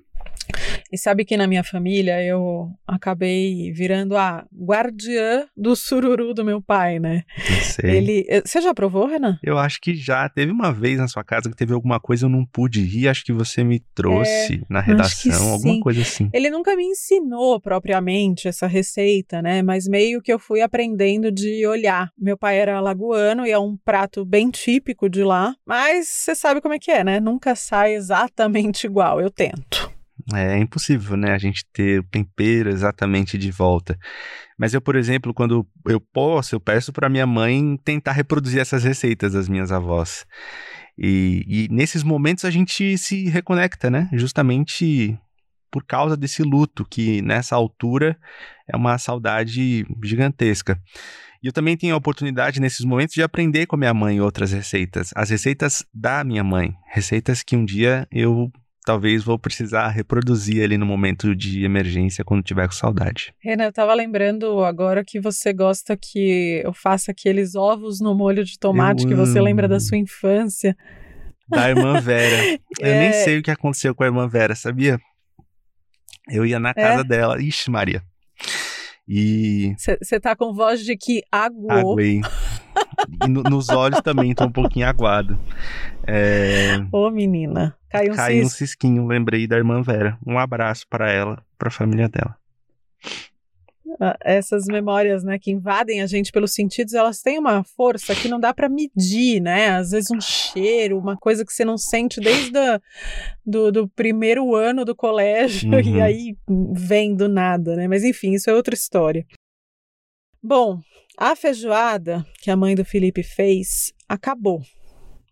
[0.93, 6.61] E sabe que na minha família eu acabei virando a guardiã do sururu do meu
[6.61, 7.23] pai, né?
[7.63, 7.97] Sei.
[7.97, 9.39] Ele, eh, você já provou, Renan?
[9.43, 10.29] Eu acho que já.
[10.29, 13.09] Teve uma vez na sua casa que teve alguma coisa eu não pude ir.
[13.09, 16.29] Acho que você me trouxe é, na redação, alguma coisa assim.
[16.33, 19.63] Ele nunca me ensinou propriamente essa receita, né?
[19.63, 22.11] Mas meio que eu fui aprendendo de olhar.
[22.19, 25.55] Meu pai era lagoano e é um prato bem típico de lá.
[25.67, 27.19] Mas você sabe como é que é, né?
[27.19, 29.21] Nunca sai exatamente igual.
[29.21, 29.92] Eu tento.
[30.35, 33.99] É impossível, né, a gente ter o tempero exatamente de volta.
[34.59, 38.85] Mas eu, por exemplo, quando eu posso, eu peço para minha mãe tentar reproduzir essas
[38.85, 40.25] receitas das minhas avós.
[40.97, 44.09] E, e nesses momentos a gente se reconecta, né?
[44.13, 45.19] Justamente
[45.71, 48.17] por causa desse luto, que nessa altura
[48.69, 50.79] é uma saudade gigantesca.
[51.43, 54.53] E eu também tenho a oportunidade nesses momentos de aprender com a minha mãe outras
[54.53, 58.53] receitas, as receitas da minha mãe, receitas que um dia eu
[58.85, 63.35] talvez vou precisar reproduzir ali no momento de emergência quando tiver com saudade.
[63.41, 68.45] Renan, eu tava lembrando agora que você gosta que eu faça aqueles ovos no molho
[68.45, 70.77] de tomate eu que você lembra da sua infância.
[71.49, 72.59] Da irmã Vera.
[72.81, 73.01] Eu é...
[73.01, 74.99] nem sei o que aconteceu com a irmã Vera, sabia?
[76.29, 77.05] Eu ia na casa é?
[77.05, 77.41] dela.
[77.41, 78.03] Ixi, Maria.
[79.07, 79.75] E.
[79.77, 81.93] Você tá com voz de que aguou.
[81.93, 82.21] Aguei.
[83.25, 85.39] e no, nos olhos também tô um pouquinho aguado.
[86.07, 86.85] É...
[86.91, 87.77] Ô, menina.
[87.91, 90.19] Caiu um, Caiu um cisquinho, lembrei da irmã Vera.
[90.27, 92.37] Um abraço para ela, para a família dela.
[94.01, 98.29] Ah, essas memórias, né, que invadem a gente pelos sentidos, elas têm uma força que
[98.29, 99.69] não dá para medir, né?
[99.71, 102.81] Às vezes um cheiro, uma coisa que você não sente desde a,
[103.45, 105.97] do, do primeiro ano do colégio uhum.
[105.97, 106.37] e aí
[106.73, 107.87] vem do nada, né?
[107.87, 109.27] Mas enfim, isso é outra história.
[110.43, 110.81] Bom,
[111.19, 114.61] a feijoada que a mãe do Felipe fez acabou.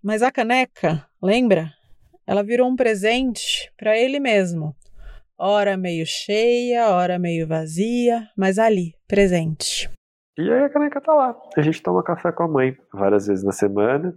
[0.03, 1.73] Mas a caneca, lembra?
[2.27, 4.75] Ela virou um presente para ele mesmo.
[5.39, 9.91] Ora meio cheia, ora meio vazia, mas ali, presente.
[10.39, 11.37] E aí a caneca tá lá.
[11.57, 14.15] A gente toma café com a mãe várias vezes na semana.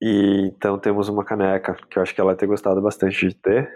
[0.00, 3.70] E então temos uma caneca que eu acho que ela ter gostado bastante de ter,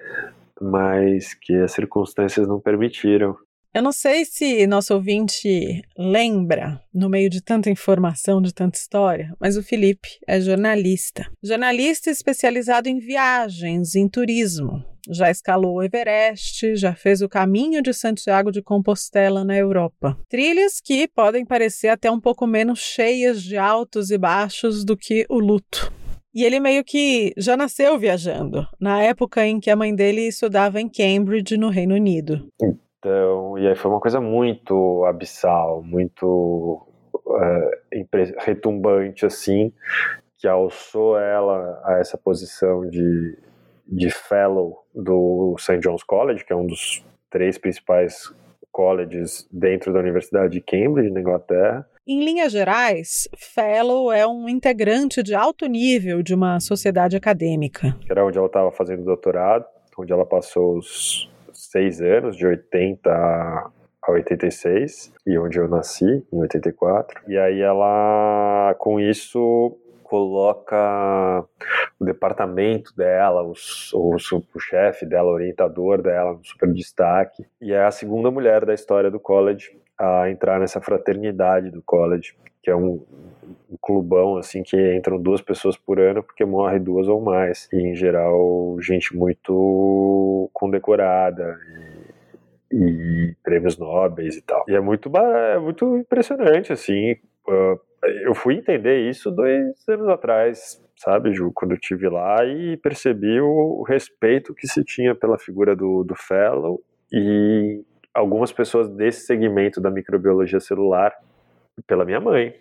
[0.60, 3.36] mas que as circunstâncias não permitiram.
[3.72, 9.32] Eu não sei se nosso ouvinte lembra, no meio de tanta informação, de tanta história,
[9.38, 11.30] mas o Felipe é jornalista.
[11.40, 14.84] Jornalista especializado em viagens, em turismo.
[15.08, 20.18] Já escalou o Everest, já fez o caminho de Santiago de Compostela na Europa.
[20.28, 25.24] Trilhas que podem parecer até um pouco menos cheias de altos e baixos do que
[25.28, 25.92] o luto.
[26.34, 30.80] E ele meio que já nasceu viajando, na época em que a mãe dele estudava
[30.80, 32.48] em Cambridge, no Reino Unido.
[33.00, 36.86] Então, e aí foi uma coisa muito abissal, muito
[37.40, 38.04] é,
[38.38, 39.72] retumbante, assim,
[40.36, 43.38] que alçou ela a essa posição de,
[43.86, 45.78] de fellow do St.
[45.78, 48.30] John's College, que é um dos três principais
[48.70, 51.88] colleges dentro da Universidade de Cambridge, na Inglaterra.
[52.06, 57.96] Em linhas gerais, Fellow é um integrante de alto nível de uma sociedade acadêmica.
[58.10, 59.64] Era onde ela estava fazendo doutorado,
[59.98, 61.29] onde ela passou os
[61.70, 67.22] seis anos, de 80 a 86, e onde eu nasci, em 84.
[67.28, 71.44] E aí ela, com isso, coloca
[71.98, 73.52] o departamento dela, o,
[73.94, 77.46] o, o chefe dela, o orientador dela, no super destaque.
[77.60, 82.34] E é a segunda mulher da história do college a entrar nessa fraternidade do college,
[82.62, 83.04] que é um,
[83.70, 87.68] um clubão assim que entram duas pessoas por ano porque morre duas ou mais.
[87.72, 91.58] E em geral gente muito condecorada
[92.70, 94.64] e, e prêmios nobres e tal.
[94.68, 97.16] E é muito é muito impressionante assim.
[98.24, 101.50] Eu fui entender isso dois anos atrás sabe Ju?
[101.54, 106.14] Quando eu tive lá e percebi o respeito que se tinha pela figura do, do
[106.14, 107.82] fellow e
[108.12, 111.12] algumas pessoas desse segmento da microbiologia celular
[111.86, 112.54] pela minha mãe.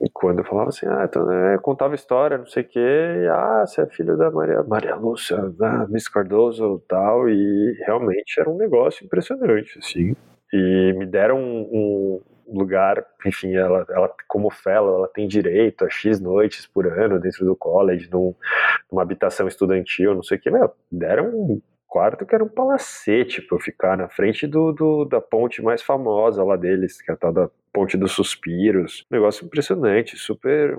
[0.00, 3.64] E quando eu falava assim, ah, então, né, contava história, não sei o quê, ah,
[3.64, 8.56] você é filho da Maria, Maria Lúcia, ah, Miss Cardoso tal, e realmente era um
[8.56, 10.16] negócio impressionante, assim.
[10.52, 15.88] E me deram um, um lugar, enfim, ela, ela como fellow, ela tem direito a
[15.88, 18.34] X noites por ano dentro do college, num,
[18.90, 23.40] numa habitação estudantil, não sei o que, meu, deram um quarto que era um palacete
[23.42, 27.14] para eu ficar na frente do, do, da ponte mais famosa lá deles, que é
[27.14, 29.04] a tal da Ponte dos Suspiros.
[29.10, 30.76] Um negócio impressionante, super,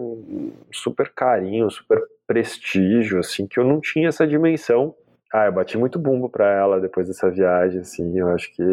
[0.71, 4.95] super carinho, super prestígio, assim, que eu não tinha essa dimensão.
[5.33, 8.63] Ah, eu bati muito bumbo para ela depois dessa viagem, assim, eu acho que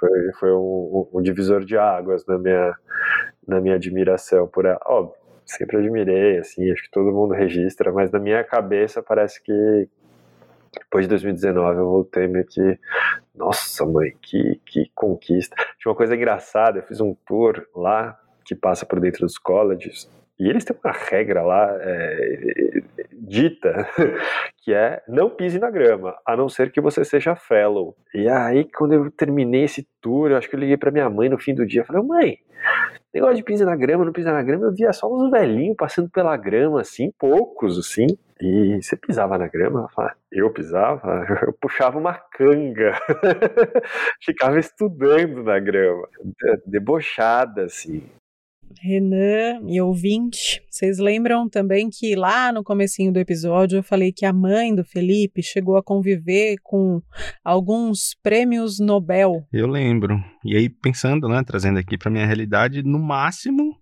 [0.00, 2.74] foi, foi um, um, divisor de águas na minha,
[3.46, 4.80] na minha admiração por ela.
[4.84, 5.14] Óbvio,
[5.46, 9.88] sempre admirei, assim, acho que todo mundo registra, mas na minha cabeça parece que,
[10.72, 12.78] depois de 2019 eu voltei meio que,
[13.34, 15.56] nossa mãe, que, que conquista.
[15.78, 20.08] Tinha uma coisa engraçada, eu fiz um tour lá que passa por dentro dos colleges
[20.38, 22.80] e eles têm uma regra lá é,
[23.12, 23.88] dita
[24.62, 27.96] que é não pise na grama, a não ser que você seja fellow.
[28.14, 31.28] E aí, quando eu terminei esse tour, eu acho que eu liguei para minha mãe
[31.28, 31.84] no fim do dia.
[31.84, 32.38] Falei, mãe,
[33.12, 36.08] negócio de pise na grama, não pisa na grama, eu via só uns velhinhos passando
[36.08, 38.06] pela grama, assim, poucos, assim.
[38.40, 39.88] E você pisava na grama?
[40.30, 41.26] Eu pisava?
[41.46, 42.98] Eu puxava uma canga.
[44.24, 46.08] Ficava estudando na grama.
[46.66, 48.02] Debochada, assim.
[48.80, 54.26] Renan e ouvinte, vocês lembram também que lá no comecinho do episódio eu falei que
[54.26, 57.00] a mãe do Felipe chegou a conviver com
[57.42, 59.46] alguns prêmios Nobel.
[59.52, 60.22] Eu lembro.
[60.44, 63.74] E aí pensando, né, trazendo aqui para minha realidade, no máximo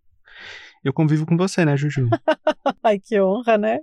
[0.88, 2.08] eu convivo com você, né, Juju?
[2.82, 3.80] Ai, que honra, né?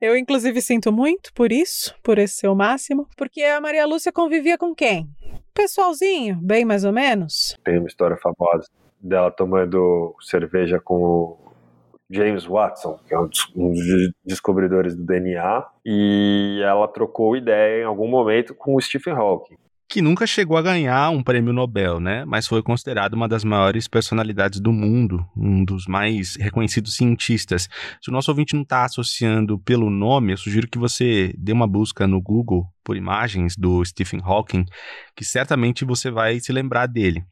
[0.00, 4.56] Eu, inclusive, sinto muito por isso, por esse seu máximo, porque a Maria Lúcia convivia
[4.56, 5.08] com quem?
[5.52, 7.56] Pessoalzinho, bem mais ou menos.
[7.64, 8.68] Tem uma história famosa
[9.00, 11.38] dela tomando cerveja com o
[12.10, 18.08] James Watson, que é um dos descobridores do DNA, e ela trocou ideia em algum
[18.08, 19.56] momento com o Stephen Hawking.
[19.90, 22.22] Que nunca chegou a ganhar um prêmio Nobel, né?
[22.26, 27.70] Mas foi considerado uma das maiores personalidades do mundo, um dos mais reconhecidos cientistas.
[27.98, 31.66] Se o nosso ouvinte não está associando pelo nome, eu sugiro que você dê uma
[31.66, 34.66] busca no Google por imagens do Stephen Hawking,
[35.16, 37.24] que certamente você vai se lembrar dele.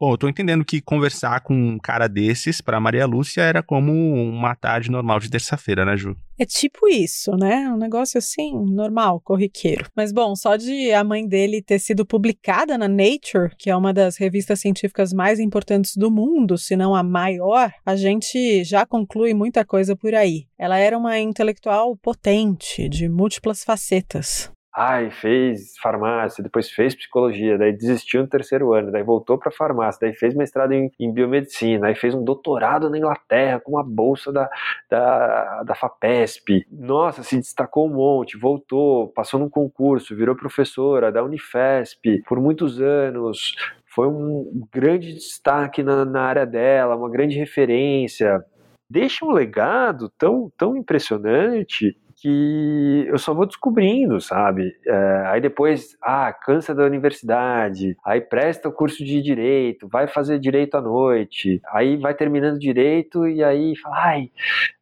[0.00, 3.92] Bom, eu tô entendendo que conversar com um cara desses para Maria Lúcia era como
[3.92, 6.16] uma tarde normal de terça-feira, né, Ju?
[6.38, 7.68] É tipo isso, né?
[7.68, 9.86] Um negócio assim, normal, corriqueiro.
[9.96, 13.92] Mas bom, só de a mãe dele ter sido publicada na Nature, que é uma
[13.92, 19.34] das revistas científicas mais importantes do mundo, se não a maior, a gente já conclui
[19.34, 20.46] muita coisa por aí.
[20.56, 27.72] Ela era uma intelectual potente, de múltiplas facetas ai, fez farmácia, depois fez psicologia, daí
[27.72, 31.94] desistiu no terceiro ano, daí voltou para farmácia, daí fez mestrado em, em, biomedicina, aí
[31.94, 34.48] fez um doutorado na Inglaterra com uma bolsa da,
[34.88, 36.66] da, da FAPESP.
[36.70, 42.80] Nossa, se destacou um monte, voltou, passou num concurso, virou professora da Unifesp por muitos
[42.80, 43.54] anos,
[43.86, 48.44] foi um grande destaque na, na área dela, uma grande referência.
[48.88, 54.76] Deixa um legado tão, tão impressionante que eu só vou descobrindo, sabe?
[54.84, 60.38] É, aí depois, ah, cansa da universidade, aí presta o curso de direito, vai fazer
[60.40, 64.30] direito à noite, aí vai terminando direito e aí fala, ai,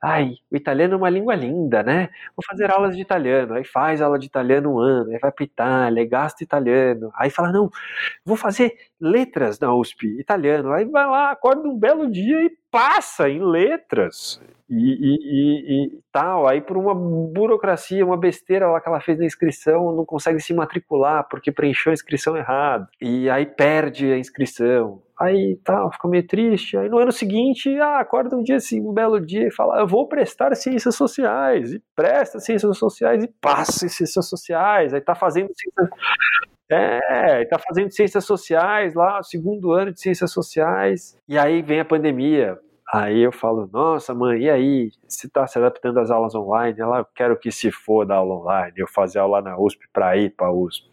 [0.03, 2.09] ai, o italiano é uma língua linda, né?
[2.35, 5.45] Vou fazer aulas de italiano, aí faz aula de italiano um ano, aí vai para
[5.45, 7.71] Itália, gasta italiano, aí fala, não,
[8.25, 13.29] vou fazer letras na USP, italiano, aí vai lá, acorda um belo dia e passa
[13.29, 16.49] em letras e, e, e, e, tal.
[16.49, 20.53] Aí, por uma burocracia, uma besteira lá que ela fez na inscrição, não consegue se
[20.53, 22.89] matricular porque preencheu a inscrição errado.
[23.01, 25.03] E aí perde a inscrição.
[25.19, 26.77] Aí tal, fica meio triste.
[26.77, 29.87] Aí no ano seguinte, ah, acorda um dia assim, um belo dia e fala: Eu
[29.87, 31.73] vou prestar ciências sociais.
[31.73, 34.93] E presta ciências sociais e passa em ciências sociais.
[34.93, 35.89] Aí tá fazendo ciências.
[36.69, 41.17] É, tá fazendo ciências sociais lá, segundo ano de ciências sociais.
[41.29, 42.59] E aí vem a pandemia.
[42.93, 44.91] Aí eu falo, nossa mãe, e aí?
[45.09, 46.81] Você está se adaptando às aulas online?
[46.81, 50.17] Ela, eu quero que se for da aula online, eu fazer aula na USP para
[50.17, 50.89] ir para USP.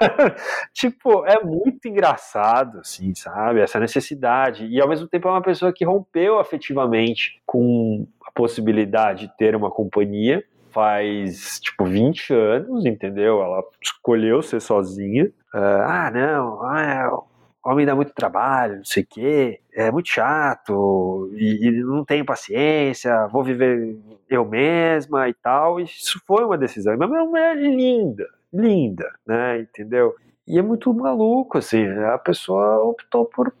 [0.72, 3.60] tipo, é muito engraçado, assim, sabe?
[3.60, 4.66] Essa necessidade.
[4.66, 9.54] E ao mesmo tempo é uma pessoa que rompeu afetivamente com a possibilidade de ter
[9.54, 10.42] uma companhia.
[10.70, 13.42] Faz, tipo, 20 anos, entendeu?
[13.42, 15.30] Ela escolheu ser sozinha.
[15.52, 17.22] Ah, não, ah,
[17.64, 22.24] homem dá muito trabalho, não sei o quê, é muito chato, e, e, não tenho
[22.24, 23.98] paciência, vou viver
[24.28, 25.80] eu mesma e tal.
[25.80, 26.94] Isso foi uma decisão.
[26.94, 29.60] E minha mulher é linda, linda, né?
[29.60, 30.14] Entendeu?
[30.46, 33.52] E é muito maluco, assim, a pessoa optou por,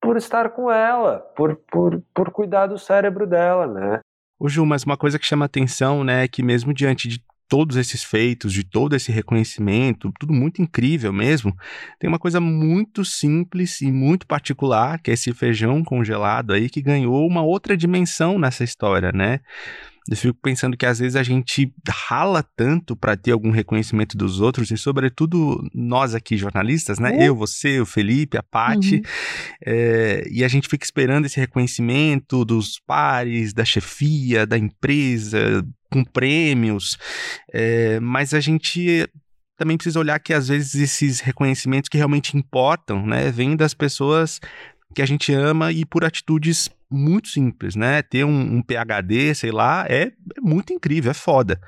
[0.00, 4.00] por estar com ela, por, por, por cuidar do cérebro dela, né?
[4.38, 7.76] O Ju, mas uma coisa que chama atenção, né, é que mesmo diante de todos
[7.76, 11.54] esses feitos, de todo esse reconhecimento, tudo muito incrível mesmo,
[11.98, 16.82] tem uma coisa muito simples e muito particular, que é esse feijão congelado aí que
[16.82, 19.40] ganhou uma outra dimensão nessa história, né?
[20.08, 24.40] Eu fico pensando que às vezes a gente rala tanto para ter algum reconhecimento dos
[24.40, 27.10] outros, e sobretudo nós aqui jornalistas, né?
[27.10, 27.22] Uhum.
[27.22, 29.02] Eu, você, o Felipe, a Pati, uhum.
[29.64, 36.04] é, e a gente fica esperando esse reconhecimento dos pares, da chefia, da empresa, com
[36.04, 36.98] prêmios,
[37.52, 39.08] é, mas a gente
[39.56, 44.40] também precisa olhar que às vezes esses reconhecimentos que realmente importam, né, vêm das pessoas
[44.94, 48.02] que a gente ama e por atitudes muito simples, né?
[48.02, 51.60] Ter um, um PhD, sei lá, é, é, muito incrível, é foda.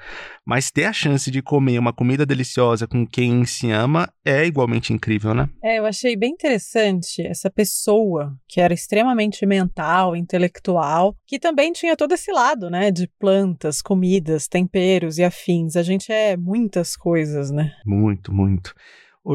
[0.47, 4.93] Mas ter a chance de comer uma comida deliciosa com quem se ama é igualmente
[4.93, 5.49] incrível, né?
[5.63, 11.97] É, eu achei bem interessante essa pessoa que era extremamente mental, intelectual, que também tinha
[11.97, 12.91] todo esse lado, né?
[12.91, 15.77] De plantas, comidas, temperos e afins.
[15.77, 17.73] A gente é muitas coisas, né?
[17.85, 18.73] Muito, muito.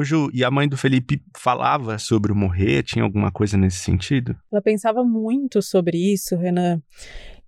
[0.02, 2.84] Ju, e a mãe do Felipe falava sobre o morrer?
[2.84, 4.36] Tinha alguma coisa nesse sentido?
[4.50, 6.82] Ela pensava muito sobre isso, Renan.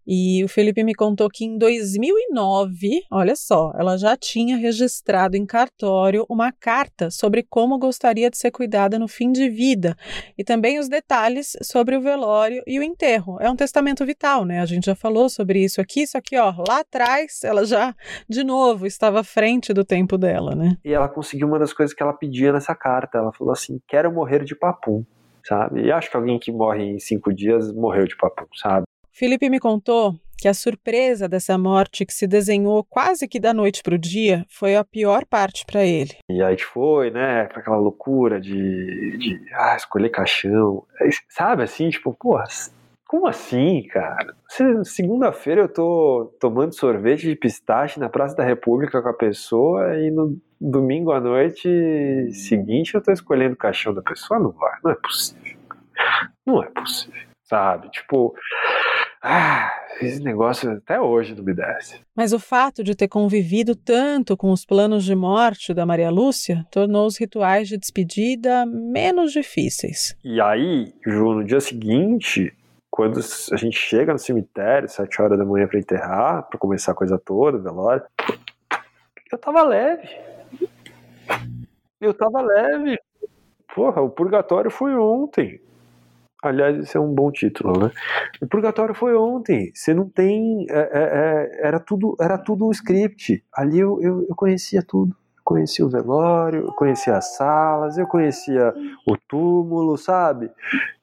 [0.08, 5.46] E o Felipe me contou que em 2009, olha só, ela já tinha registrado em
[5.46, 9.96] cartório uma carta sobre como gostaria de ser cuidada no fim de vida
[10.38, 13.38] e também os detalhes sobre o velório e o enterro.
[13.40, 14.60] É um testamento vital, né?
[14.60, 17.96] A gente já falou sobre isso aqui, só que ó, lá atrás ela já
[18.30, 20.78] de novo estava à frente do tempo dela, né?
[20.86, 23.18] E ela conseguiu uma das coisas que ela pedia nessa carta.
[23.18, 25.04] Ela falou assim: "Quero morrer de papum".
[25.44, 25.84] Sabe?
[25.84, 28.86] E acho que alguém que morre em cinco dias morreu de papum, sabe?
[29.18, 33.82] Felipe me contou que a surpresa dessa morte que se desenhou quase que da noite
[33.82, 36.18] para o dia foi a pior parte para ele.
[36.30, 40.84] E aí foi, né, para aquela loucura de, de ah, escolher caixão,
[41.30, 42.44] sabe assim, tipo, porra,
[43.08, 44.36] como assim, cara?
[44.84, 50.12] Segunda-feira eu tô tomando sorvete de pistache na Praça da República com a pessoa e
[50.12, 51.70] no domingo à noite
[52.34, 54.42] seguinte eu tô escolhendo o caixão da pessoa?
[54.42, 55.56] Não vai, não é possível.
[56.46, 57.90] Não é possível, sabe?
[57.90, 58.34] Tipo,
[59.22, 59.72] ah,
[60.02, 62.00] esse negócio até hoje não me desce.
[62.16, 66.66] Mas o fato de ter convivido tanto com os planos de morte da Maria Lúcia
[66.70, 70.16] tornou os rituais de despedida menos difíceis.
[70.24, 72.54] E aí, Ju, no dia seguinte,
[72.92, 76.96] quando a gente chega no cemitério, sete horas da manhã para enterrar, para começar a
[76.96, 78.04] coisa toda, velório,
[79.32, 80.08] eu tava leve.
[82.00, 83.00] Eu tava leve.
[83.74, 85.60] Porra, o purgatório foi ontem.
[86.48, 87.92] Aliás, esse é um bom título, né?
[88.42, 89.72] O Purgatório foi ontem.
[89.74, 90.66] Você não tem.
[90.70, 93.44] É, é, é era tudo era tudo um script.
[93.54, 95.16] Ali eu, eu, eu conhecia tudo.
[95.44, 98.74] conhecia o velório, conhecia as salas, eu conhecia
[99.08, 100.50] o túmulo, sabe?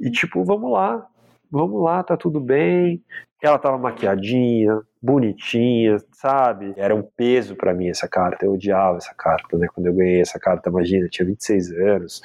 [0.00, 1.06] E tipo, vamos lá,
[1.50, 3.02] vamos lá, tá tudo bem.
[3.42, 6.72] Ela tava maquiadinha, bonitinha, sabe?
[6.76, 8.46] Era um peso para mim essa carta.
[8.46, 9.66] Eu odiava essa carta, né?
[9.74, 12.22] Quando eu ganhei essa carta, imagina, eu tinha 26 anos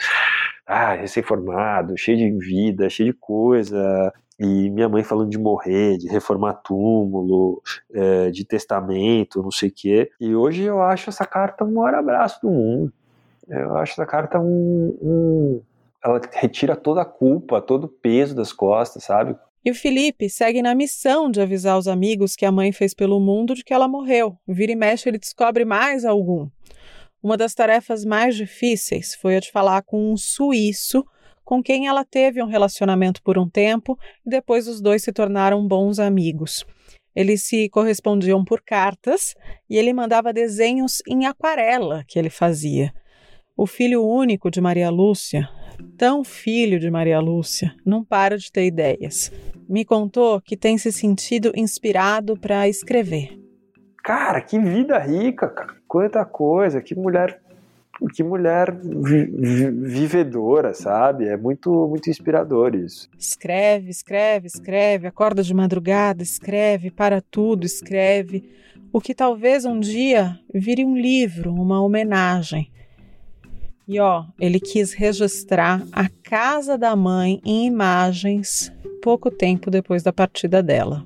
[0.67, 4.13] ah, recém-formado, cheio de vida, cheio de coisa.
[4.39, 9.73] E minha mãe falando de morrer, de reformar túmulo, é, de testamento, não sei o
[9.75, 10.11] quê.
[10.19, 12.93] E hoje eu acho essa carta o maior abraço do mundo.
[13.47, 15.61] Eu acho essa carta um, um
[16.03, 19.35] ela retira toda a culpa, todo o peso das costas, sabe?
[19.67, 23.19] E o Felipe segue na missão de avisar os amigos que a mãe fez pelo
[23.19, 24.39] mundo de que ela morreu.
[24.47, 26.49] Vira e mexe, ele descobre mais algum.
[27.21, 31.03] Uma das tarefas mais difíceis foi a de falar com um suíço
[31.43, 35.67] com quem ela teve um relacionamento por um tempo e depois os dois se tornaram
[35.67, 36.65] bons amigos.
[37.13, 39.35] Eles se correspondiam por cartas
[39.69, 42.93] e ele mandava desenhos em aquarela que ele fazia.
[43.57, 45.49] O filho único de Maria Lúcia,
[45.97, 49.29] tão filho de Maria Lúcia, não para de ter ideias.
[49.67, 53.39] Me contou que tem se sentido inspirado para escrever.
[54.03, 55.75] Cara, que vida rica, cara.
[55.87, 57.41] Quanta coisa, que mulher
[58.13, 61.27] que mulher vi, vi, vivedora, sabe?
[61.27, 63.09] É muito muito inspirador isso.
[63.17, 68.51] Escreve, escreve, escreve, acorda de madrugada, escreve, para tudo, escreve.
[68.93, 72.71] O que talvez um dia vire um livro, uma homenagem.
[73.87, 78.71] E ó, ele quis registrar a casa da mãe em imagens
[79.01, 81.05] pouco tempo depois da partida dela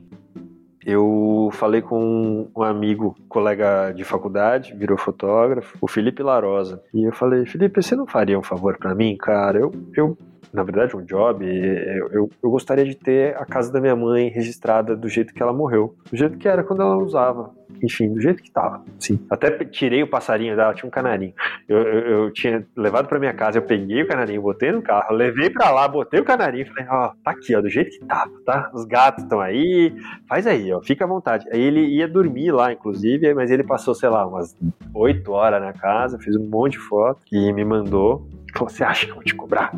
[0.86, 6.82] eu falei com um amigo, colega de faculdade, virou fotógrafo, o Felipe Larosa.
[6.94, 9.60] E eu falei, Felipe, você não faria um favor para mim, cara?
[9.60, 10.18] Eu, eu
[10.54, 14.28] na verdade, um job, eu, eu, eu, gostaria de ter a casa da minha mãe
[14.28, 17.52] registrada do jeito que ela morreu, do jeito que era quando ela usava.
[17.82, 18.84] Enfim, do jeito que tava.
[19.00, 19.20] Sim.
[19.30, 21.34] Até tirei o passarinho dela, tinha um canarinho.
[21.68, 25.16] Eu, eu, eu tinha levado para minha casa, eu peguei o canarinho, botei no carro,
[25.16, 28.06] levei para lá, botei o canarinho, falei, ó, oh, tá aqui, ó, do jeito que
[28.06, 28.70] tava, tá?
[28.74, 29.96] Os gatos estão aí,
[30.28, 31.48] faz aí, ó, fica à vontade.
[31.52, 34.56] Aí ele ia dormir lá, inclusive, mas ele passou, sei lá, umas
[34.94, 38.28] oito horas na casa, fez um monte de foto e me mandou.
[38.54, 39.72] Falou, você acha que eu vou te cobrar?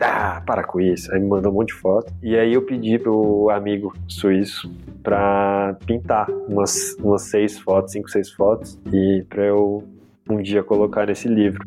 [0.00, 1.12] Ah, para com isso.
[1.12, 2.12] Aí me mandou um monte de foto.
[2.22, 4.70] E aí eu pedi pro amigo suíço
[5.02, 9.84] pra pintar umas, umas seis fotos, cinco, seis fotos, e pra eu
[10.28, 11.64] um dia colocar nesse livro.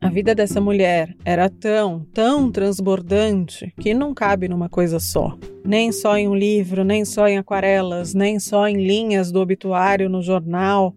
[0.00, 5.38] A vida dessa mulher era tão, tão transbordante que não cabe numa coisa só.
[5.64, 10.08] Nem só em um livro, nem só em aquarelas, nem só em linhas do obituário
[10.08, 10.96] no jornal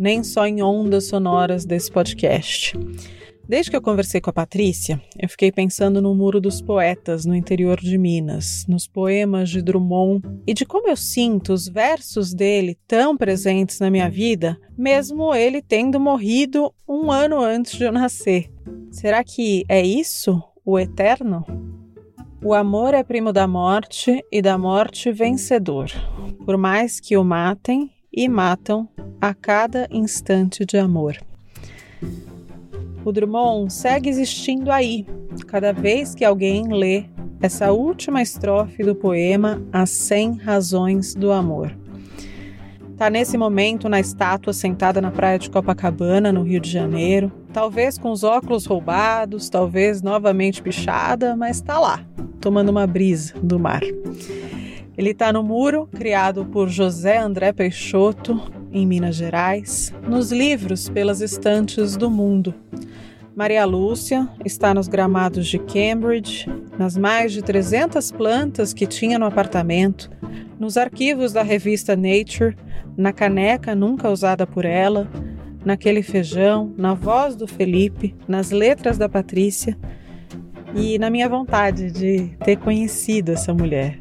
[0.00, 2.72] nem só em ondas sonoras desse podcast.
[3.46, 7.34] Desde que eu conversei com a Patrícia, eu fiquei pensando no Muro dos Poetas no
[7.34, 12.78] interior de Minas, nos poemas de Drummond e de como eu sinto os versos dele
[12.88, 18.50] tão presentes na minha vida, mesmo ele tendo morrido um ano antes de eu nascer.
[18.90, 21.44] Será que é isso, o eterno?
[22.42, 25.90] O amor é primo da morte e da morte vencedor.
[26.46, 28.88] Por mais que o matem, e matam
[29.20, 31.16] a cada instante de amor.
[33.04, 35.06] O Drummond segue existindo aí,
[35.46, 37.04] cada vez que alguém lê
[37.40, 41.74] essa última estrofe do poema As 100 Razões do Amor.
[42.92, 47.96] Está nesse momento na estátua sentada na praia de Copacabana, no Rio de Janeiro, talvez
[47.96, 52.04] com os óculos roubados, talvez novamente pichada, mas está lá,
[52.38, 53.80] tomando uma brisa do mar.
[55.00, 58.38] Ele está no muro, criado por José André Peixoto,
[58.70, 62.54] em Minas Gerais, nos livros pelas estantes do mundo.
[63.34, 66.46] Maria Lúcia está nos gramados de Cambridge,
[66.78, 70.10] nas mais de 300 plantas que tinha no apartamento,
[70.58, 72.54] nos arquivos da revista Nature,
[72.94, 75.10] na caneca nunca usada por ela,
[75.64, 79.78] naquele feijão, na voz do Felipe, nas letras da Patrícia
[80.74, 83.98] e na minha vontade de ter conhecido essa mulher.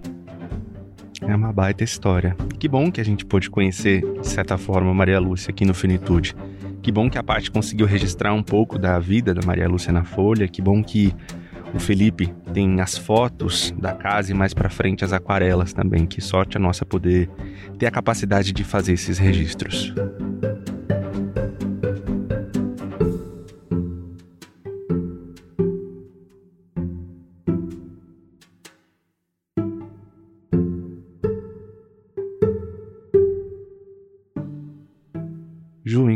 [1.21, 2.35] É uma baita história.
[2.57, 6.35] Que bom que a gente pôde conhecer, de certa forma, Maria Lúcia aqui no Finitude.
[6.81, 10.03] Que bom que a parte conseguiu registrar um pouco da vida da Maria Lúcia na
[10.03, 10.47] Folha.
[10.47, 11.13] Que bom que
[11.73, 16.05] o Felipe tem as fotos da casa e mais para frente as aquarelas também.
[16.05, 17.29] Que sorte a nossa poder
[17.77, 19.93] ter a capacidade de fazer esses registros.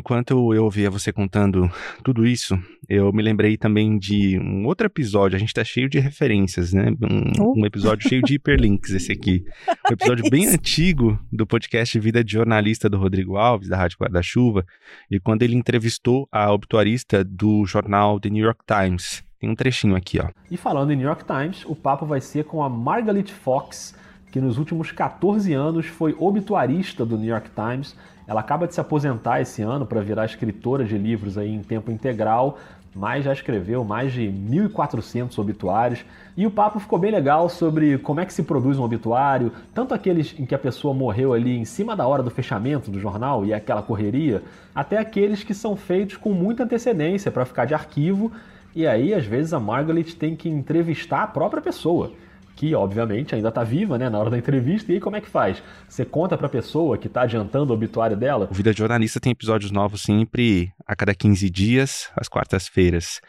[0.03, 1.71] Enquanto eu ouvia você contando
[2.03, 5.37] tudo isso, eu me lembrei também de um outro episódio.
[5.37, 6.91] A gente tá cheio de referências, né?
[7.01, 7.53] Um, oh.
[7.57, 9.45] um episódio cheio de hiperlinks, esse aqui.
[9.89, 14.65] Um episódio bem antigo do podcast Vida de Jornalista do Rodrigo Alves, da Rádio Guarda-Chuva,
[15.09, 19.23] e quando ele entrevistou a obituarista do jornal The New York Times.
[19.39, 20.29] Tem um trechinho aqui, ó.
[20.51, 23.95] E falando em New York Times, o papo vai ser com a Margaret Fox,
[24.31, 27.95] que nos últimos 14 anos foi obituarista do New York Times
[28.27, 31.91] ela acaba de se aposentar esse ano para virar escritora de livros aí em tempo
[31.91, 32.57] integral,
[32.95, 36.05] mas já escreveu mais de 1.400 obituários.
[36.37, 39.93] E o papo ficou bem legal sobre como é que se produz um obituário, tanto
[39.93, 43.45] aqueles em que a pessoa morreu ali em cima da hora do fechamento do jornal
[43.45, 44.43] e é aquela correria,
[44.73, 48.31] até aqueles que são feitos com muita antecedência para ficar de arquivo.
[48.75, 52.11] E aí, às vezes, a Margaret tem que entrevistar a própria pessoa
[52.55, 54.91] que obviamente ainda está viva, né, na hora da entrevista.
[54.91, 55.61] E aí como é que faz?
[55.87, 58.47] Você conta para a pessoa que está adiantando o obituário dela?
[58.51, 63.19] O Vida de Jornalista tem episódios novos sempre a cada 15 dias, às quartas-feiras.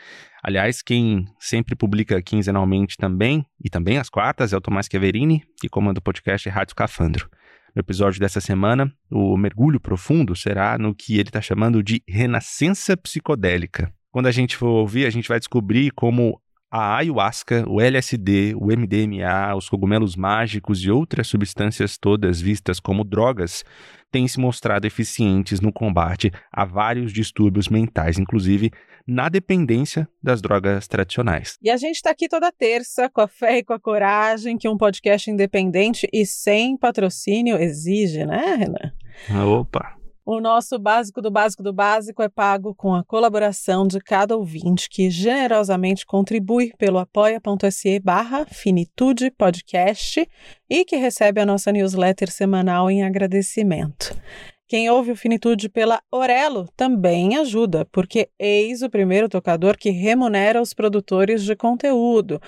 [0.42, 5.70] Aliás, quem sempre publica quinzenalmente também, e também às quartas, é o Tomás Chiaverini, que
[5.70, 7.30] comanda o podcast Rádio Cafandro.
[7.74, 12.96] No episódio dessa semana, o mergulho profundo será no que ele está chamando de renascença
[12.96, 13.92] psicodélica.
[14.12, 16.40] Quando a gente for ouvir, a gente vai descobrir como
[16.76, 23.04] a ayahuasca, o LSD, o MDMA, os cogumelos mágicos e outras substâncias todas vistas como
[23.04, 23.64] drogas
[24.10, 28.72] têm se mostrado eficientes no combate a vários distúrbios mentais, inclusive
[29.06, 31.56] na dependência das drogas tradicionais.
[31.62, 34.68] E a gente está aqui toda terça com a fé e com a coragem que
[34.68, 38.92] um podcast independente e sem patrocínio exige, né, Renan?
[39.30, 40.03] Ah, opa!
[40.26, 44.88] O nosso básico do básico do básico é pago com a colaboração de cada ouvinte
[44.88, 50.26] que generosamente contribui pelo apoia.se barra finitude podcast
[50.70, 54.18] e que recebe a nossa newsletter semanal em agradecimento.
[54.66, 60.60] Quem ouve o Finitude pela Orelo também ajuda, porque eis o primeiro tocador que remunera
[60.60, 62.40] os produtores de conteúdo.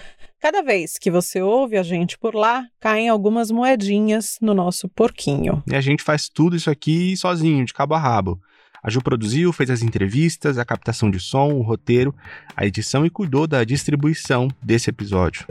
[0.46, 5.60] Cada vez que você ouve a gente por lá, caem algumas moedinhas no nosso porquinho.
[5.66, 8.40] E a gente faz tudo isso aqui sozinho, de cabo a rabo.
[8.80, 12.14] A Ju produziu, fez as entrevistas, a captação de som, o roteiro,
[12.56, 15.48] a edição e cuidou da distribuição desse episódio.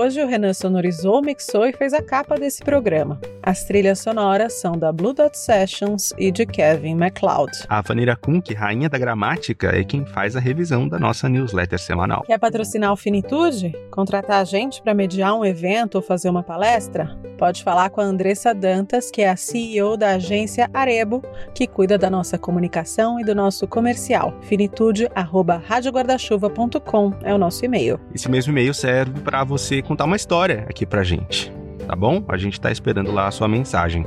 [0.00, 3.20] Hoje o Renan sonorizou, mixou e fez a capa desse programa.
[3.42, 7.66] As trilhas sonoras são da Blue Dot Sessions e de Kevin MacLeod.
[7.68, 12.22] A Vanira Kunk, rainha da gramática, é quem faz a revisão da nossa newsletter semanal.
[12.22, 13.74] Quer patrocinar o Finitude?
[13.90, 17.14] Contratar a gente para mediar um evento ou fazer uma palestra?
[17.36, 21.22] Pode falar com a Andressa Dantas, que é a CEO da agência Arebo,
[21.54, 24.34] que cuida da nossa comunicação e do nosso comercial.
[24.42, 27.98] finitude@radioguardachuva.com é o nosso e-mail.
[28.14, 31.52] Esse mesmo e-mail serve para você contar uma história aqui pra gente,
[31.84, 32.22] tá bom?
[32.28, 34.06] A gente tá esperando lá a sua mensagem.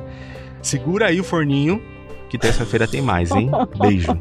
[0.62, 1.84] Segura aí o forninho,
[2.30, 3.52] que terça-feira tem mais, hein?
[3.78, 4.18] Beijo.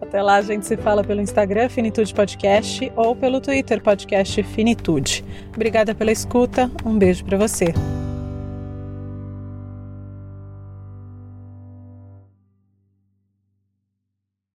[0.00, 5.22] Até lá a gente se fala pelo Instagram Finitude Podcast ou pelo Twitter Podcast Finitude.
[5.54, 7.74] Obrigada pela escuta, um beijo para você.